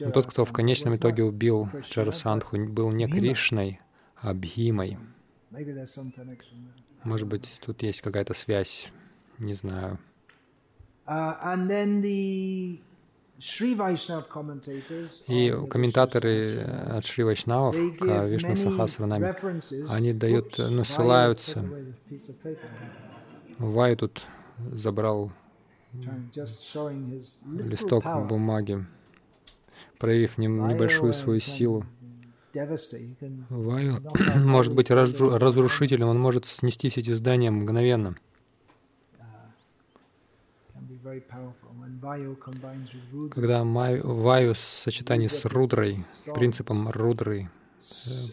[0.00, 3.80] Но тот, кто в конечном итоге убил Джарасандху, был не Кришной,
[4.16, 4.98] а Бхимой.
[7.04, 8.90] Может быть, тут есть какая-то связь,
[9.38, 9.98] не знаю.
[11.08, 12.78] Uh, and then the
[15.28, 19.34] и комментаторы от Шри Вайшнавов к Вишну Сахасранаме,
[19.88, 21.64] они дают, ну, ссылаются.
[23.58, 24.22] Вай тут
[24.58, 25.32] забрал
[27.46, 28.84] листок бумаги,
[29.98, 31.84] проявив небольшую свою силу.
[33.50, 33.98] Ваю
[34.36, 38.16] может быть разрушителем, он может снести все эти здания мгновенно.
[43.30, 47.50] Когда ваю в сочетании с рудрой, принципом рудры,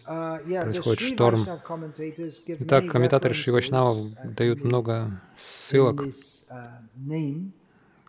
[0.06, 1.46] uh, происходит шторм.
[2.46, 6.02] Итак, комментаторы Шивачнава дают много ссылок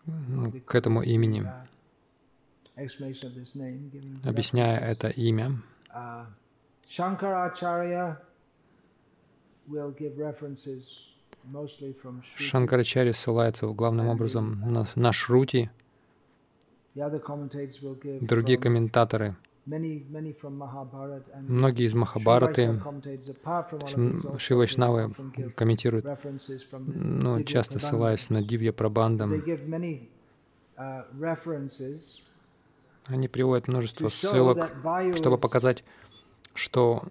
[0.06, 1.46] ну, к этому имени,
[4.24, 5.60] объясняя это имя.
[6.88, 8.22] Шанкарачарья
[9.68, 11.07] give references
[12.36, 15.70] Шанкарачари ссылается главным образом на, на Шрути.
[18.20, 19.36] Другие комментаторы,
[19.66, 22.80] многие из Махабараты,
[24.38, 25.14] Шивайшнавы
[25.54, 26.06] комментируют,
[26.72, 29.32] ну, часто ссылаясь на Дивья Прабандам,
[33.06, 34.70] они приводят множество ссылок,
[35.14, 35.84] чтобы показать,
[36.58, 37.02] что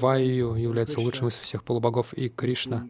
[0.00, 2.88] Ваю является лучшим из всех полубогов, и Кришна,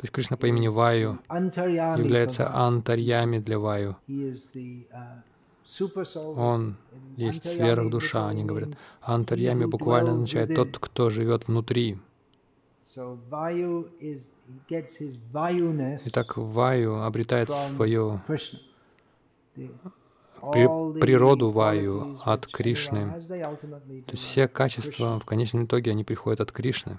[0.00, 3.96] то есть Кришна по имени Ваю является антарьями для Ваю.
[6.36, 6.76] Он
[7.16, 8.70] есть сверхдуша, они говорят.
[9.02, 11.98] Антарьями буквально означает тот, кто живет внутри.
[16.06, 17.50] Итак, Ваю обретает
[20.40, 23.20] свою природу Ваю от Кришны.
[24.06, 26.98] То есть все качества в конечном итоге они приходят от Кришны.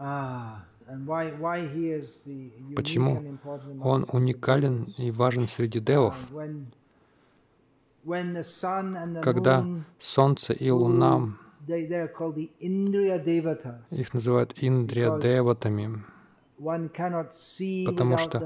[0.00, 0.60] Ah,
[2.74, 3.38] Почему
[3.82, 6.16] он уникален и важен среди девов?
[9.22, 9.66] Когда
[9.98, 11.36] Солнце и Луна,
[13.90, 16.02] их называют Индрия Деватами,
[16.58, 18.40] потому что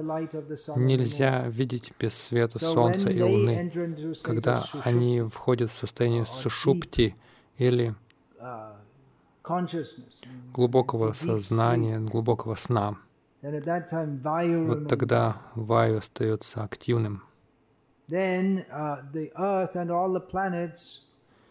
[0.76, 4.14] нельзя видеть без света Солнца и Луны.
[4.22, 7.16] Когда они входят в состояние сушупти
[7.56, 7.94] или
[10.52, 12.96] глубокого сознания, глубокого сна,
[13.42, 17.22] вот тогда Ваю остается активным.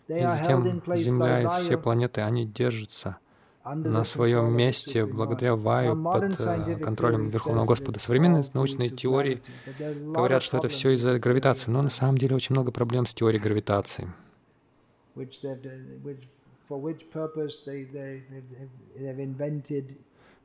[0.08, 3.18] И затем Земля и все планеты, они держатся
[3.64, 8.00] на своем месте благодаря Ваю под э, контролем Верховного Господа.
[8.00, 9.42] Современные научные теории
[9.78, 13.42] говорят, что это все из-за гравитации, но на самом деле очень много проблем с теорией
[13.42, 14.08] гравитации.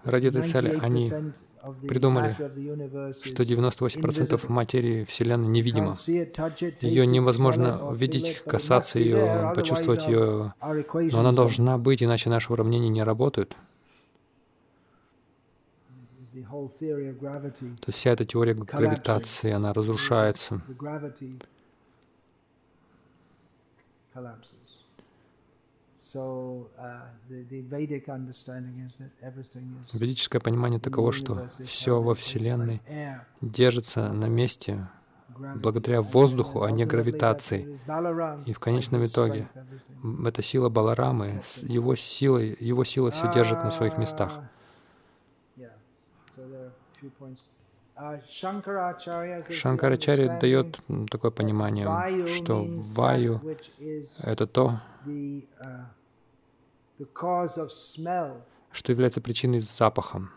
[0.04, 1.10] Ради этой цели они
[1.88, 2.34] придумали,
[3.24, 5.94] что 98% материи Вселенной невидимо.
[6.80, 13.02] Ее невозможно видеть, касаться ее, почувствовать ее, но она должна быть, иначе наши уравнения не
[13.02, 13.56] работают.
[16.32, 20.60] То есть вся эта теория гравитации, она разрушается.
[29.92, 32.80] Ведическое понимание таково, что все во Вселенной
[33.40, 34.88] держится на месте
[35.38, 37.78] благодаря воздуху, а не гравитации.
[38.46, 39.48] И в конечном итоге
[40.24, 44.40] эта сила Баларамы, его силой, его сила все держит на своих местах.
[47.98, 48.20] Uh,
[49.50, 50.78] Шанкарачарья дает
[51.10, 53.40] такое понимание, что ваю—
[54.18, 55.42] это то, uh,
[58.70, 60.28] что является причиной запаха.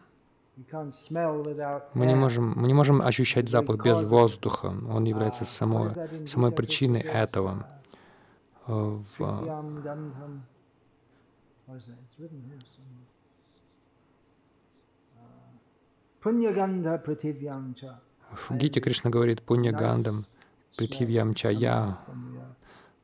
[1.94, 4.68] Мы не можем, мы не можем ощущать запах без воздуха.
[4.68, 7.66] Он является самой, самой причиной этого.
[8.68, 9.04] В,
[18.32, 20.26] в Гите Кришна говорит Пуньягандам,
[20.78, 22.00] Притхивьямча, я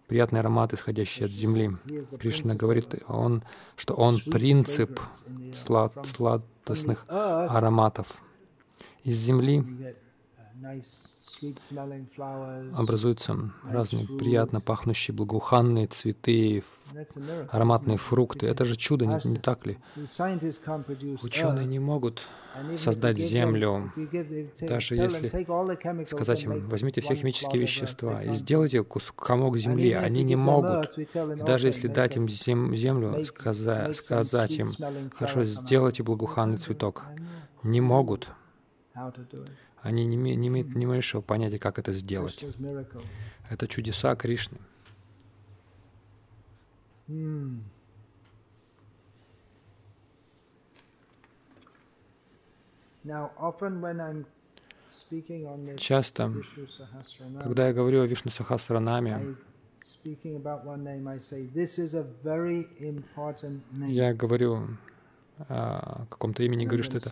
[0.08, 1.72] приятный аромат, исходящий от земли.
[2.20, 3.44] Кришна говорит, он,
[3.76, 5.00] что он принцип
[5.56, 8.22] слад, сладостных ароматов.
[9.04, 9.64] Из земли
[12.74, 16.64] образуются разные приятно пахнущие благоуханные цветы,
[17.50, 18.48] ароматные фрукты.
[18.48, 19.78] Это же чудо, не, не так ли?
[21.22, 22.28] Ученые не могут
[22.78, 23.92] создать Землю,
[24.62, 25.30] даже если
[26.06, 28.84] сказать им, возьмите все химические вещества и сделайте
[29.16, 29.92] комок Земли.
[29.92, 30.98] Они не могут.
[30.98, 34.70] И даже если дать им землю, сказать, сказать им,
[35.16, 37.04] хорошо, сделайте благоуханный цветок.
[37.64, 38.30] Не могут.
[39.86, 42.44] Они не, не имеют ни малейшего понятия, как это сделать.
[43.52, 44.58] Это чудеса Кришны.
[55.78, 56.34] Часто,
[57.44, 59.36] когда я говорю о Вишну Сахасранаме,
[63.88, 64.68] я говорю
[65.38, 67.12] о каком-то имени, говорю, что это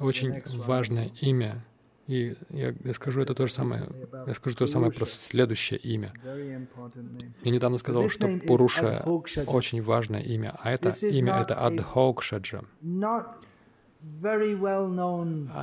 [0.00, 1.64] очень важное имя,
[2.06, 3.88] и я, я скажу это то же самое.
[4.26, 6.12] Я скажу то же самое про следующее имя.
[6.24, 9.02] Я недавно сказал, что Пуруша
[9.46, 12.62] очень важное имя, а это имя это Адхокшаджа.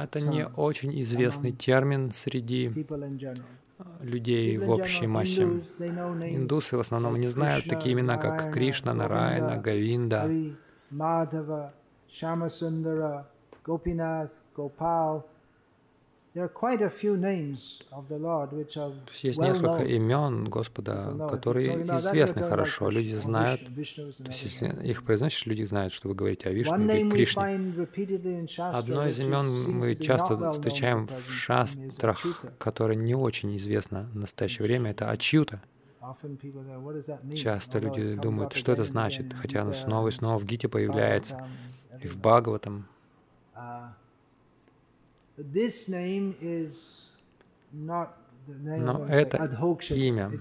[0.02, 2.72] Это не очень известный термин среди
[4.02, 5.44] людей в общей массе.
[5.44, 10.30] Индусы в основном не знают такие имена, как Кришна, Нарайна, Гавинда,
[13.70, 15.29] Гопинат, Гопал.
[16.34, 16.52] То
[19.12, 23.66] есть есть несколько имен Господа, которые известны хорошо, люди знают.
[23.66, 23.72] То
[24.28, 27.42] есть если их произносишь, люди знают, что вы говорите о Вишне или Кришне.
[28.58, 32.24] Одно из имен мы часто встречаем в шастрах,
[32.60, 35.64] которое не очень известно в настоящее время, это Ачьюта.
[37.36, 41.48] Часто люди думают, что это значит, хотя оно снова и снова в Гите появляется,
[42.02, 42.86] и в Бхагаватам.
[48.52, 49.38] Но это
[49.90, 50.32] имя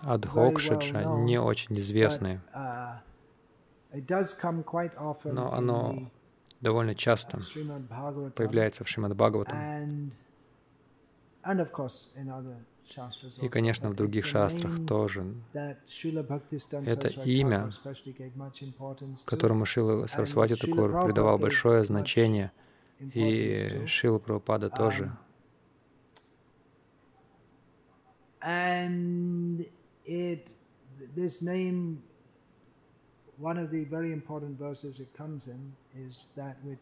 [0.00, 2.98] Адхокшаджа не очень известное, uh,
[5.24, 6.10] но оно
[6.60, 7.40] довольно часто
[8.34, 10.10] появляется в Шримад Бхагаватам.
[13.40, 15.34] И, конечно, в других шастрах тоже.
[15.52, 17.70] Это имя,
[19.24, 22.50] которому Шила Сарасвати Такур придавал большое значение—
[23.00, 25.12] и Шила Прабхупада тоже.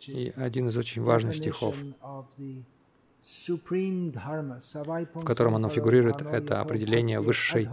[0.06, 1.76] И один из очень важных стихов,
[5.14, 7.68] в котором оно фигурирует, это определение высшей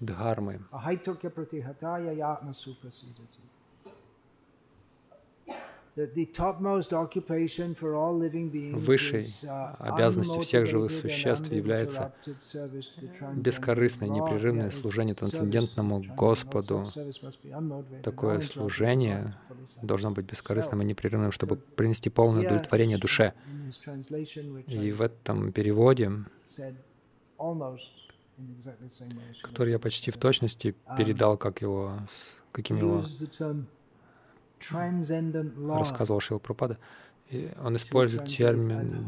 [0.00, 0.60] дхармы.
[8.74, 12.14] Высшей uh, обязанностью всех живых существ является
[13.34, 16.88] бескорыстное, непрерывное служение трансцендентному Господу.
[18.02, 19.34] Такое служение
[19.82, 23.34] должно быть бескорыстным и непрерывным, чтобы принести полное удовлетворение душе.
[24.66, 26.12] И в этом переводе
[29.42, 31.92] который я почти в точности um, передал, как его,
[32.52, 33.04] каким его
[35.78, 36.78] рассказывал Шил Пропада.
[37.30, 39.06] И он использует термин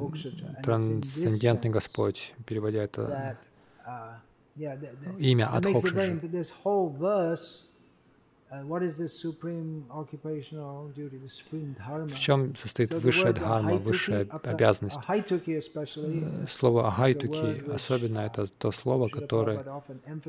[0.63, 3.37] «трансцендентный Господь», переводя это
[3.85, 4.17] uh,
[5.19, 6.47] имя Адхокшаджи.
[12.07, 14.99] В чем состоит высшая дхарма, высшая обязанность?
[15.09, 19.65] Э, слово «ахайтуки» особенно это то слово, которое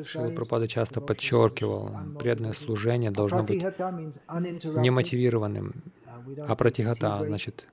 [0.06, 1.98] Шила Пропада часто подчеркивал.
[2.18, 5.84] Преданное служение должно быть немотивированным,
[6.48, 7.66] а пратихата, значит,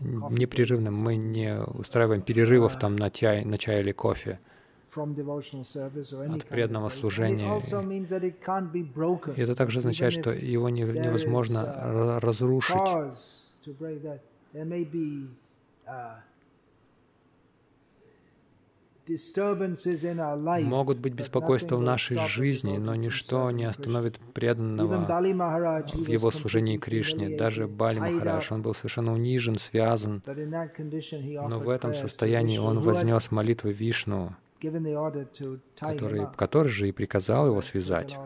[0.00, 0.94] непрерывным.
[0.94, 4.40] Мы не устраиваем перерывов там на чай, на чай или кофе
[4.94, 7.60] от преданного служения.
[9.36, 12.76] И это также означает, что его невозможно разрушить.
[20.62, 25.04] Могут быть беспокойства в нашей жизни, но ничто не остановит преданного
[25.92, 27.36] в его служении Кришне.
[27.36, 33.72] Даже Бали Махарадж, он был совершенно унижен, связан, но в этом состоянии он вознес молитвы
[33.72, 34.36] Вишну,
[35.78, 38.18] который, который же и приказал его связать,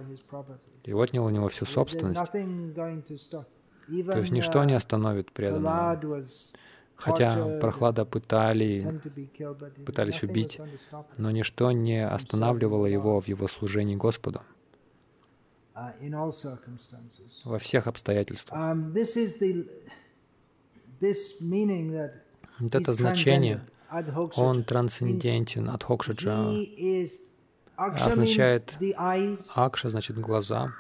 [0.85, 2.21] и отнял у него всю собственность.
[2.31, 6.27] То есть ничто не остановит преданного.
[6.97, 9.01] Хотя Прохлада пытали,
[9.85, 10.59] пытались убить,
[11.19, 14.41] но ничто не останавливало его в его служении Господу.
[17.45, 18.77] во всех обстоятельствах.
[22.59, 23.61] Вот это значение,
[24.37, 26.53] он трансцендентен, адхокшаджа
[27.77, 28.75] означает
[29.55, 30.73] акша, значит глаза.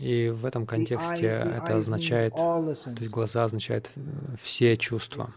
[0.00, 4.00] И в этом контексте это означает, то есть глаза означает э,
[4.40, 5.30] все чувства.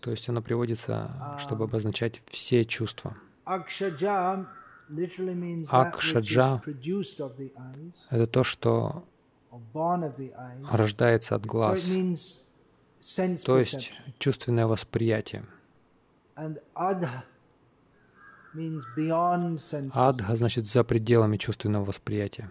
[0.00, 3.16] То есть оно приводится, чтобы обозначать все чувства.
[5.68, 6.62] Акшаджа—
[8.10, 9.04] это то, что
[10.70, 11.86] рождается от глаз,
[13.44, 15.44] то есть чувственное восприятие.
[19.92, 22.50] Адха значит за пределами чувственного восприятия.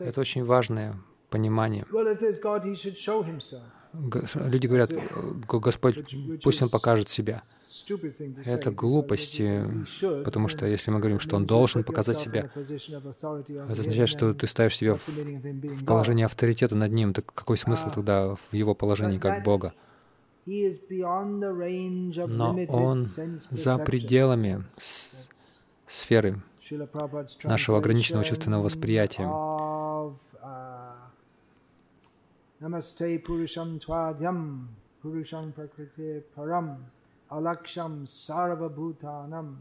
[0.00, 0.94] Это очень важное
[1.30, 1.84] понимание.
[4.34, 4.90] Люди говорят,
[5.48, 7.42] Господь, пусть Он покажет себя.
[8.44, 9.64] Это глупости,
[10.24, 14.76] потому что если мы говорим, что Он должен показать себя, это означает, что ты ставишь
[14.76, 17.12] себя в положение авторитета над Ним.
[17.12, 19.72] Так какой смысл тогда в Его положении как Бога?
[20.46, 21.56] Но
[22.68, 23.04] Он
[23.50, 24.64] за пределами
[25.86, 26.42] сферы
[27.44, 29.28] нашего ограниченного чувственного восприятия.
[32.58, 34.68] Намасте Пурушам Твадьям,
[35.02, 36.78] Пурушам Prakriti Param,
[37.30, 39.56] Alaksham Sarvabhutanam.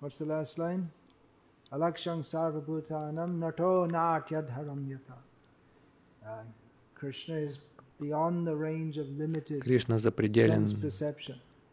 [0.00, 0.90] What's the last line?
[1.72, 5.16] Alaksham Sarvabhutanam Nato Natyadharam Yata.
[6.94, 7.58] Krishna is
[8.00, 10.66] beyond the range of limited Кришна запределен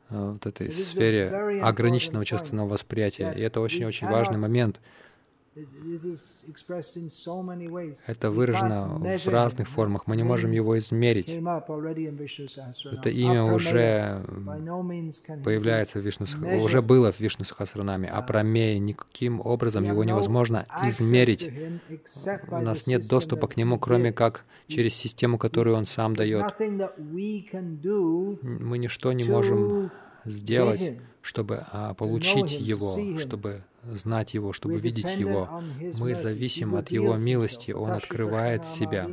[0.09, 1.29] в этой сфере
[1.61, 3.33] ограниченного чувственного восприятия.
[3.33, 4.79] И это очень-очень важный момент—
[8.05, 10.08] это выражено в разных формах.
[10.08, 11.30] Мы не можем его измерить.
[11.30, 14.22] Это имя уже
[15.43, 16.26] появляется в Вишну
[16.62, 21.49] уже было в Вишну Сахасранаме, а Прамея никаким образом его невозможно измерить.
[22.49, 26.53] У нас нет доступа к нему, кроме как через систему, которую он сам дает.
[28.41, 29.91] Мы ничто не можем
[30.28, 35.61] сделать, чтобы а, получить его, чтобы знать Его, чтобы видеть Его.
[35.97, 37.71] Мы зависим от Его милости.
[37.71, 39.07] Он открывает себя.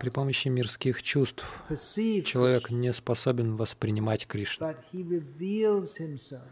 [0.00, 1.62] При помощи мирских чувств
[2.24, 4.74] человек не способен воспринимать Кришну.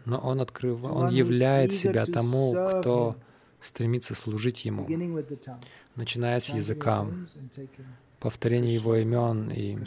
[0.05, 0.83] Но он, открыв...
[0.83, 3.15] он являет себя тому, кто
[3.61, 4.87] стремиться служить Ему,
[5.95, 7.07] начиная с языка,
[8.19, 9.77] повторения Его имен и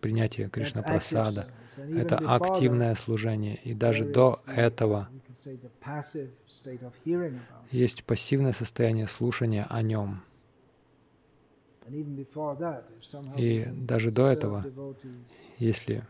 [0.00, 1.48] принятия Кришна Прасада.
[1.76, 3.56] Это активное служение.
[3.64, 5.08] И даже до этого
[7.70, 10.22] есть пассивное состояние слушания о Нем.
[13.36, 14.66] И даже до этого,
[15.58, 16.04] если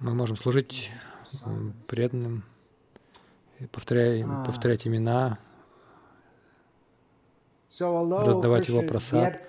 [0.00, 0.90] мы можем служить
[1.86, 2.44] преданным,
[3.72, 5.38] повторять, повторять имена,
[7.80, 9.40] раздавать его просад.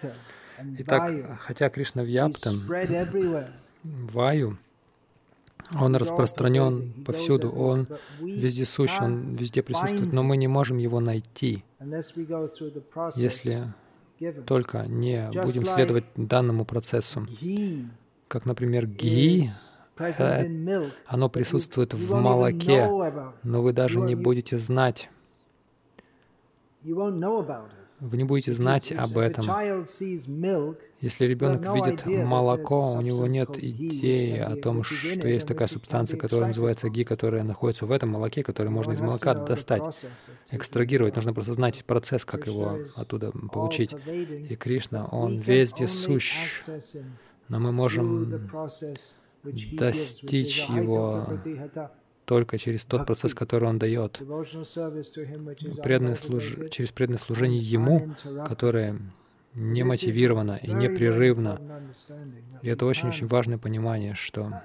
[0.80, 2.68] Итак, хотя Кришна Вьяптам,
[3.84, 4.58] Ваю,
[5.80, 7.88] он распространен повсюду, он
[8.20, 11.64] везде сущ, он везде присутствует, но мы не можем его найти,
[13.16, 13.74] если
[14.46, 17.26] только не будем следовать данному процессу.
[18.28, 19.50] Как, например, ги,
[21.06, 22.88] оно присутствует в молоке,
[23.44, 25.10] но вы даже не будете знать.
[28.00, 29.46] Вы не будете знать об этом.
[31.02, 36.48] Если ребенок видит молоко, у него нет идеи о том, что есть такая субстанция, которая
[36.48, 39.84] называется ги, которая находится в этом молоке, которую можно из молока достать,
[40.50, 41.16] экстрагировать.
[41.16, 43.94] Нужно просто знать процесс, как его оттуда получить.
[44.08, 46.64] И Кришна, Он везде сущ,
[47.50, 48.50] но мы можем
[49.44, 51.26] достичь Его
[52.26, 54.20] только через тот процесс, который Он дает,
[55.84, 56.56] преданное служ...
[56.70, 58.14] через преданное служение Ему,
[58.46, 59.00] которое
[59.56, 61.60] не мотивировано и непрерывно.
[62.62, 64.62] И это очень-очень важное понимание, что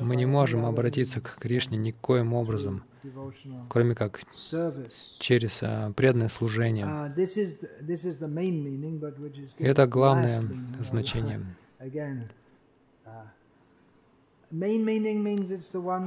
[0.00, 2.84] мы не можем обратиться к Кришне никоим образом,
[3.68, 4.20] кроме как
[5.18, 7.12] через а, преданное служение.
[9.58, 10.44] И это главное
[10.80, 11.40] значение.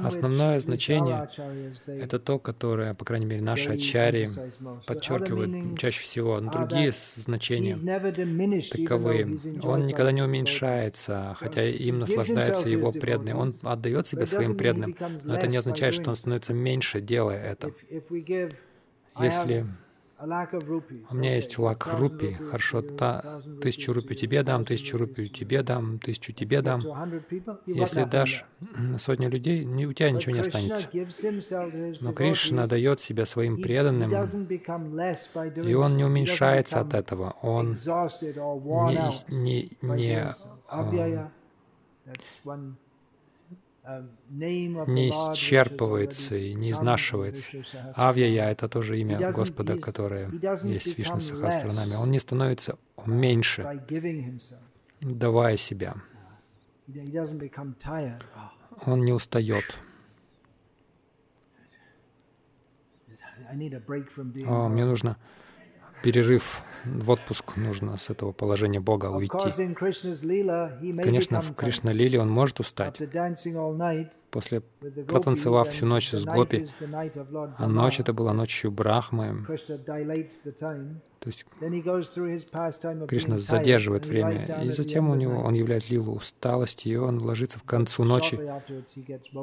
[0.04, 1.28] Основное значение—
[1.86, 4.28] это то, которое, по крайней мере, наши ачарьи
[4.86, 6.40] подчеркивают чаще всего.
[6.40, 7.76] Но другие значения
[8.70, 9.38] таковы.
[9.62, 13.34] Он никогда не уменьшается, хотя им наслаждается его преданный.
[13.34, 17.72] Он отдает себя своим преданным, но это не означает, что он становится меньше, делая это.
[19.18, 19.66] Если
[20.22, 25.98] у меня есть лак рупи, хорошо, та, тысячу рупий тебе дам, тысячу рупий тебе дам,
[25.98, 26.82] тысячу тебе дам.
[27.66, 28.44] Если дашь
[28.98, 30.88] сотню людей, у тебя ничего не останется.
[32.00, 37.36] Но Кришна дает себя своим преданным, и он не уменьшается от этого.
[37.42, 40.20] Он не, не, не
[41.00, 41.30] не
[45.10, 47.50] исчерпывается и не изнашивается.
[47.94, 50.30] Авьяя— это тоже имя Господа, которое
[50.64, 51.96] есть в Вишну Сахасранаме.
[51.96, 53.82] Он не становится меньше,
[55.00, 55.94] давая себя.
[58.86, 59.78] Он не устает.
[64.46, 65.16] О, мне нужно
[66.02, 69.30] перерыв в отпуск, нужно с этого положения Бога уйти.
[71.02, 73.00] Конечно, в Кришна-лиле он может устать.
[74.30, 74.62] После
[75.08, 76.68] протанцевав всю ночь с Гопи,
[77.58, 79.44] а ночь это была ночью Брахмы,
[81.20, 81.44] то есть
[83.08, 87.64] Кришна задерживает время, и затем у него он являет лилу усталости, и он ложится в
[87.64, 88.40] концу ночи,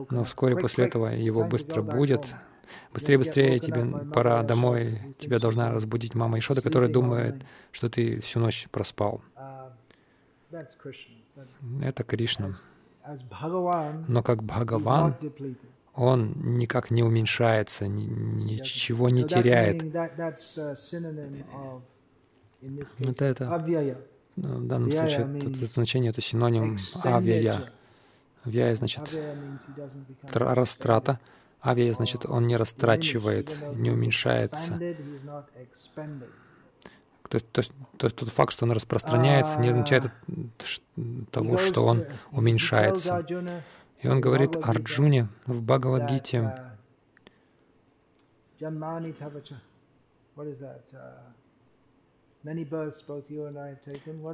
[0.10, 2.26] но вскоре после этого его быстро будет,
[2.94, 5.16] Быстрее, быстрее, тебе пора домой.
[5.20, 9.22] Тебя должна разбудить мама Ишода, которая думает, что ты всю ночь проспал.
[11.82, 12.58] Это Кришна.
[14.08, 15.16] Но как Бхагаван,
[15.94, 19.84] он никак не уменьшается, ничего не теряет.
[23.00, 23.46] Это, это
[24.36, 27.72] в данном случае это, это значение это синоним авьяя.
[28.44, 29.04] Авьяя значит
[30.34, 31.20] растрата.
[31.64, 34.80] Авиа, значит, он не растрачивает, не уменьшается.
[37.30, 37.62] То, то,
[37.98, 40.12] то, тот факт, что он распространяется, не означает
[41.32, 43.26] того, что он уменьшается.
[44.02, 46.54] И он говорит Арджуне в Бхагавадгите,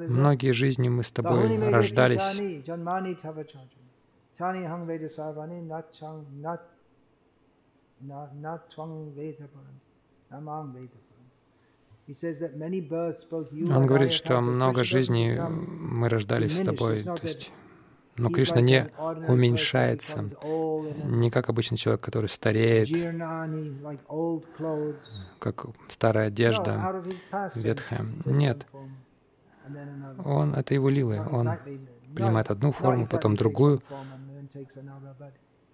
[0.07, 2.39] Многие жизни мы с тобой рождались.
[13.70, 17.54] Он говорит, что много жизней мы рождались с тобой, то есть
[18.16, 18.89] но Кришна не
[19.28, 20.30] уменьшается,
[21.04, 22.89] не как обычный человек, который стареет,
[25.39, 27.04] как старая одежда,
[27.56, 28.06] ветхая.
[28.26, 28.68] Нет.
[30.24, 31.26] Он— это его лилы.
[31.32, 31.49] Он
[32.14, 33.82] принимает одну форму, потом другую,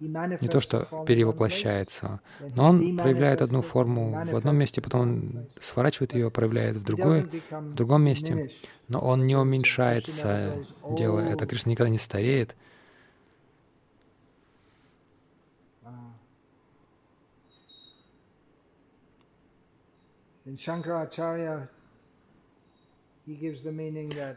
[0.00, 2.20] не то, что перевоплощается,
[2.54, 7.28] но он проявляет одну форму в одном месте, потом он сворачивает ее, проявляет в, другой,
[7.50, 8.50] в другом месте,
[8.88, 10.64] но он не уменьшается,
[10.96, 11.46] делая это.
[11.46, 12.56] Кришна никогда не стареет.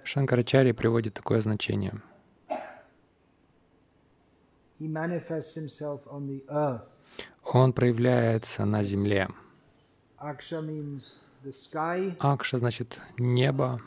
[0.04, 2.02] Шанкарачарья приводит такое значение—
[7.44, 9.28] он проявляется на земле.
[12.20, 13.82] Акша значит небо.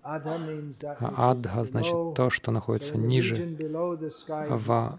[0.00, 3.56] А адха значит то, что находится ниже,
[4.48, 4.98] в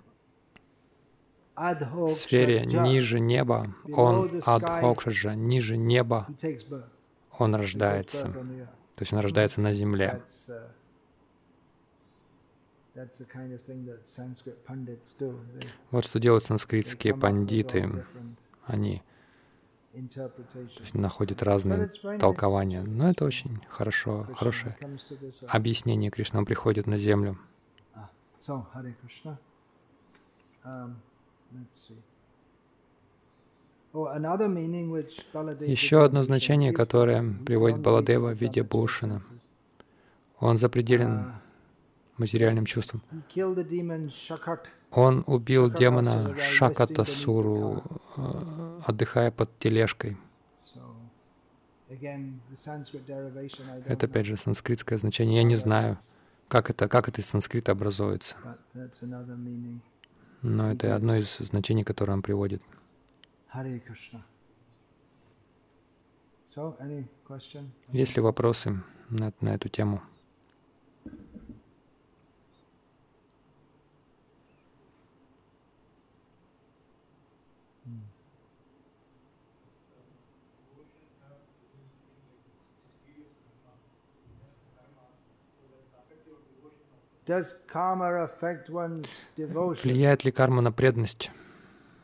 [2.11, 3.73] сфере ниже неба.
[3.91, 6.27] Он адхокшаджа, ниже неба.
[7.37, 8.27] Он рождается.
[8.95, 10.21] То есть он рождается на земле.
[15.91, 18.05] Вот что делают санскритские пандиты.
[18.65, 19.01] Они
[20.93, 21.87] находят разные
[22.19, 22.81] толкования.
[22.81, 24.77] Но это очень хорошо, хорошее
[25.47, 26.39] объяснение Кришна.
[26.39, 27.37] Он приходит на землю.
[30.71, 30.95] Um,
[33.93, 39.23] oh, Еще одно значение, которое приводит Баладева в виде Бушина.
[40.39, 41.31] Он запределен uh,
[42.19, 43.01] материальным чувствам.
[44.91, 47.83] Он убил демона Шакатасуру,
[48.17, 50.17] э, отдыхая под тележкой.
[53.85, 55.37] Это опять же санскритское значение.
[55.37, 55.97] Я не знаю,
[56.47, 58.35] как это, как это из санскрита образуется.
[60.41, 62.61] Но это одно из значений, которое он приводит.
[67.89, 70.01] Есть ли вопросы на, на эту тему?
[89.37, 91.29] Влияет ли карма на преданность?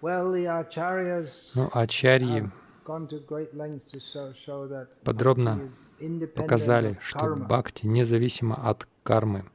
[0.04, 2.52] Ну, ачарьи
[5.04, 5.60] подробно
[6.36, 9.46] показали, что бхакти независимо от кармы.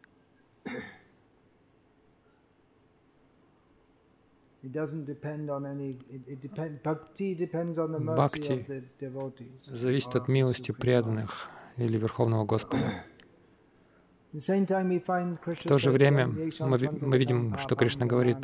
[8.08, 8.84] Бхакти
[9.66, 13.04] зависит от милости преданных или Верховного Господа.
[14.32, 16.28] В то же время
[16.60, 18.36] мы, мы видим, что Кришна говорит,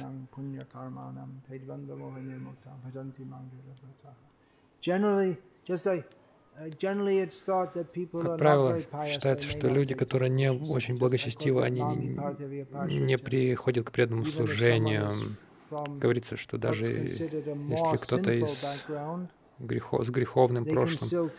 [8.13, 11.83] как правило, считается, что люди, которые не очень благочестивы, они
[12.89, 15.37] не приходят к преданному служению.
[15.71, 18.87] Говорится, что даже если кто-то из
[19.59, 21.31] грехо, с греховным прошлым,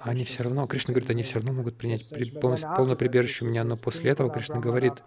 [0.00, 3.48] они все равно, Кришна говорит, они все равно могут принять при, полностью, полное прибежище у
[3.48, 5.02] меня, но после этого Кришна говорит,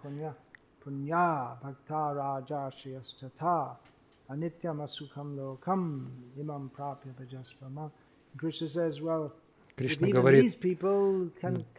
[9.76, 10.58] Кришна говорит,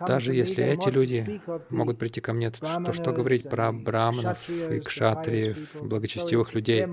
[0.08, 5.76] даже если эти люди могут прийти ко мне, то что говорить про браманов и кшатриев,
[5.82, 6.88] благочестивых людей?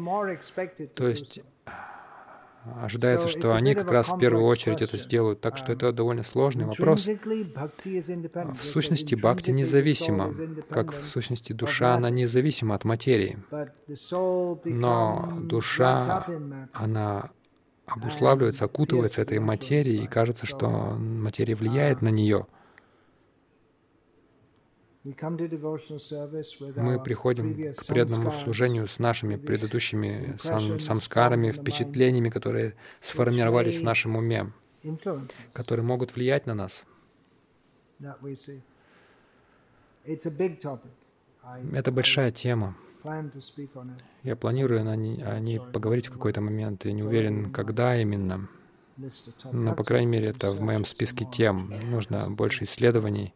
[0.95, 1.41] То есть
[2.83, 5.41] ожидается, что они как раз в первую очередь это сделают.
[5.41, 7.09] Так что это довольно сложный вопрос.
[7.09, 10.35] В сущности, бхакти независима,
[10.71, 13.39] как в сущности душа, она независима от материи.
[14.65, 16.27] Но душа,
[16.73, 17.31] она
[17.87, 22.47] обуславливается, окутывается этой материей, и кажется, что материя влияет на нее.
[26.77, 34.17] Мы приходим к преданному служению с нашими предыдущими сам, самскарами, впечатлениями, которые сформировались в нашем
[34.17, 34.53] уме,
[35.53, 36.85] которые могут влиять на нас.
[41.73, 42.75] Это большая тема.
[44.25, 44.97] Я планирую о
[45.39, 48.49] ней поговорить в какой-то момент, и не уверен, когда именно.
[49.53, 51.73] Но, по крайней мере, это в моем списке тем.
[51.85, 53.35] Нужно больше исследований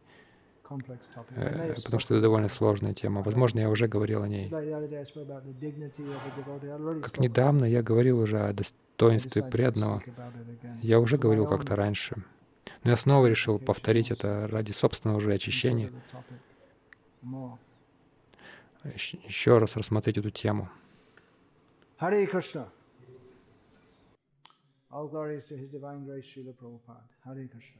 [1.75, 3.21] потому что это довольно сложная тема.
[3.21, 4.49] Возможно, я уже говорил о ней.
[7.01, 10.01] Как недавно я говорил уже о достоинстве преданного.
[10.81, 12.23] Я уже говорил как-то раньше.
[12.83, 15.91] Но я снова решил повторить это ради собственного уже очищения.
[18.95, 20.69] Еще раз рассмотреть эту тему.
[24.91, 27.07] All glories to His Divine Grace, Srila Prabhupada.
[27.25, 27.79] Hare Krishna.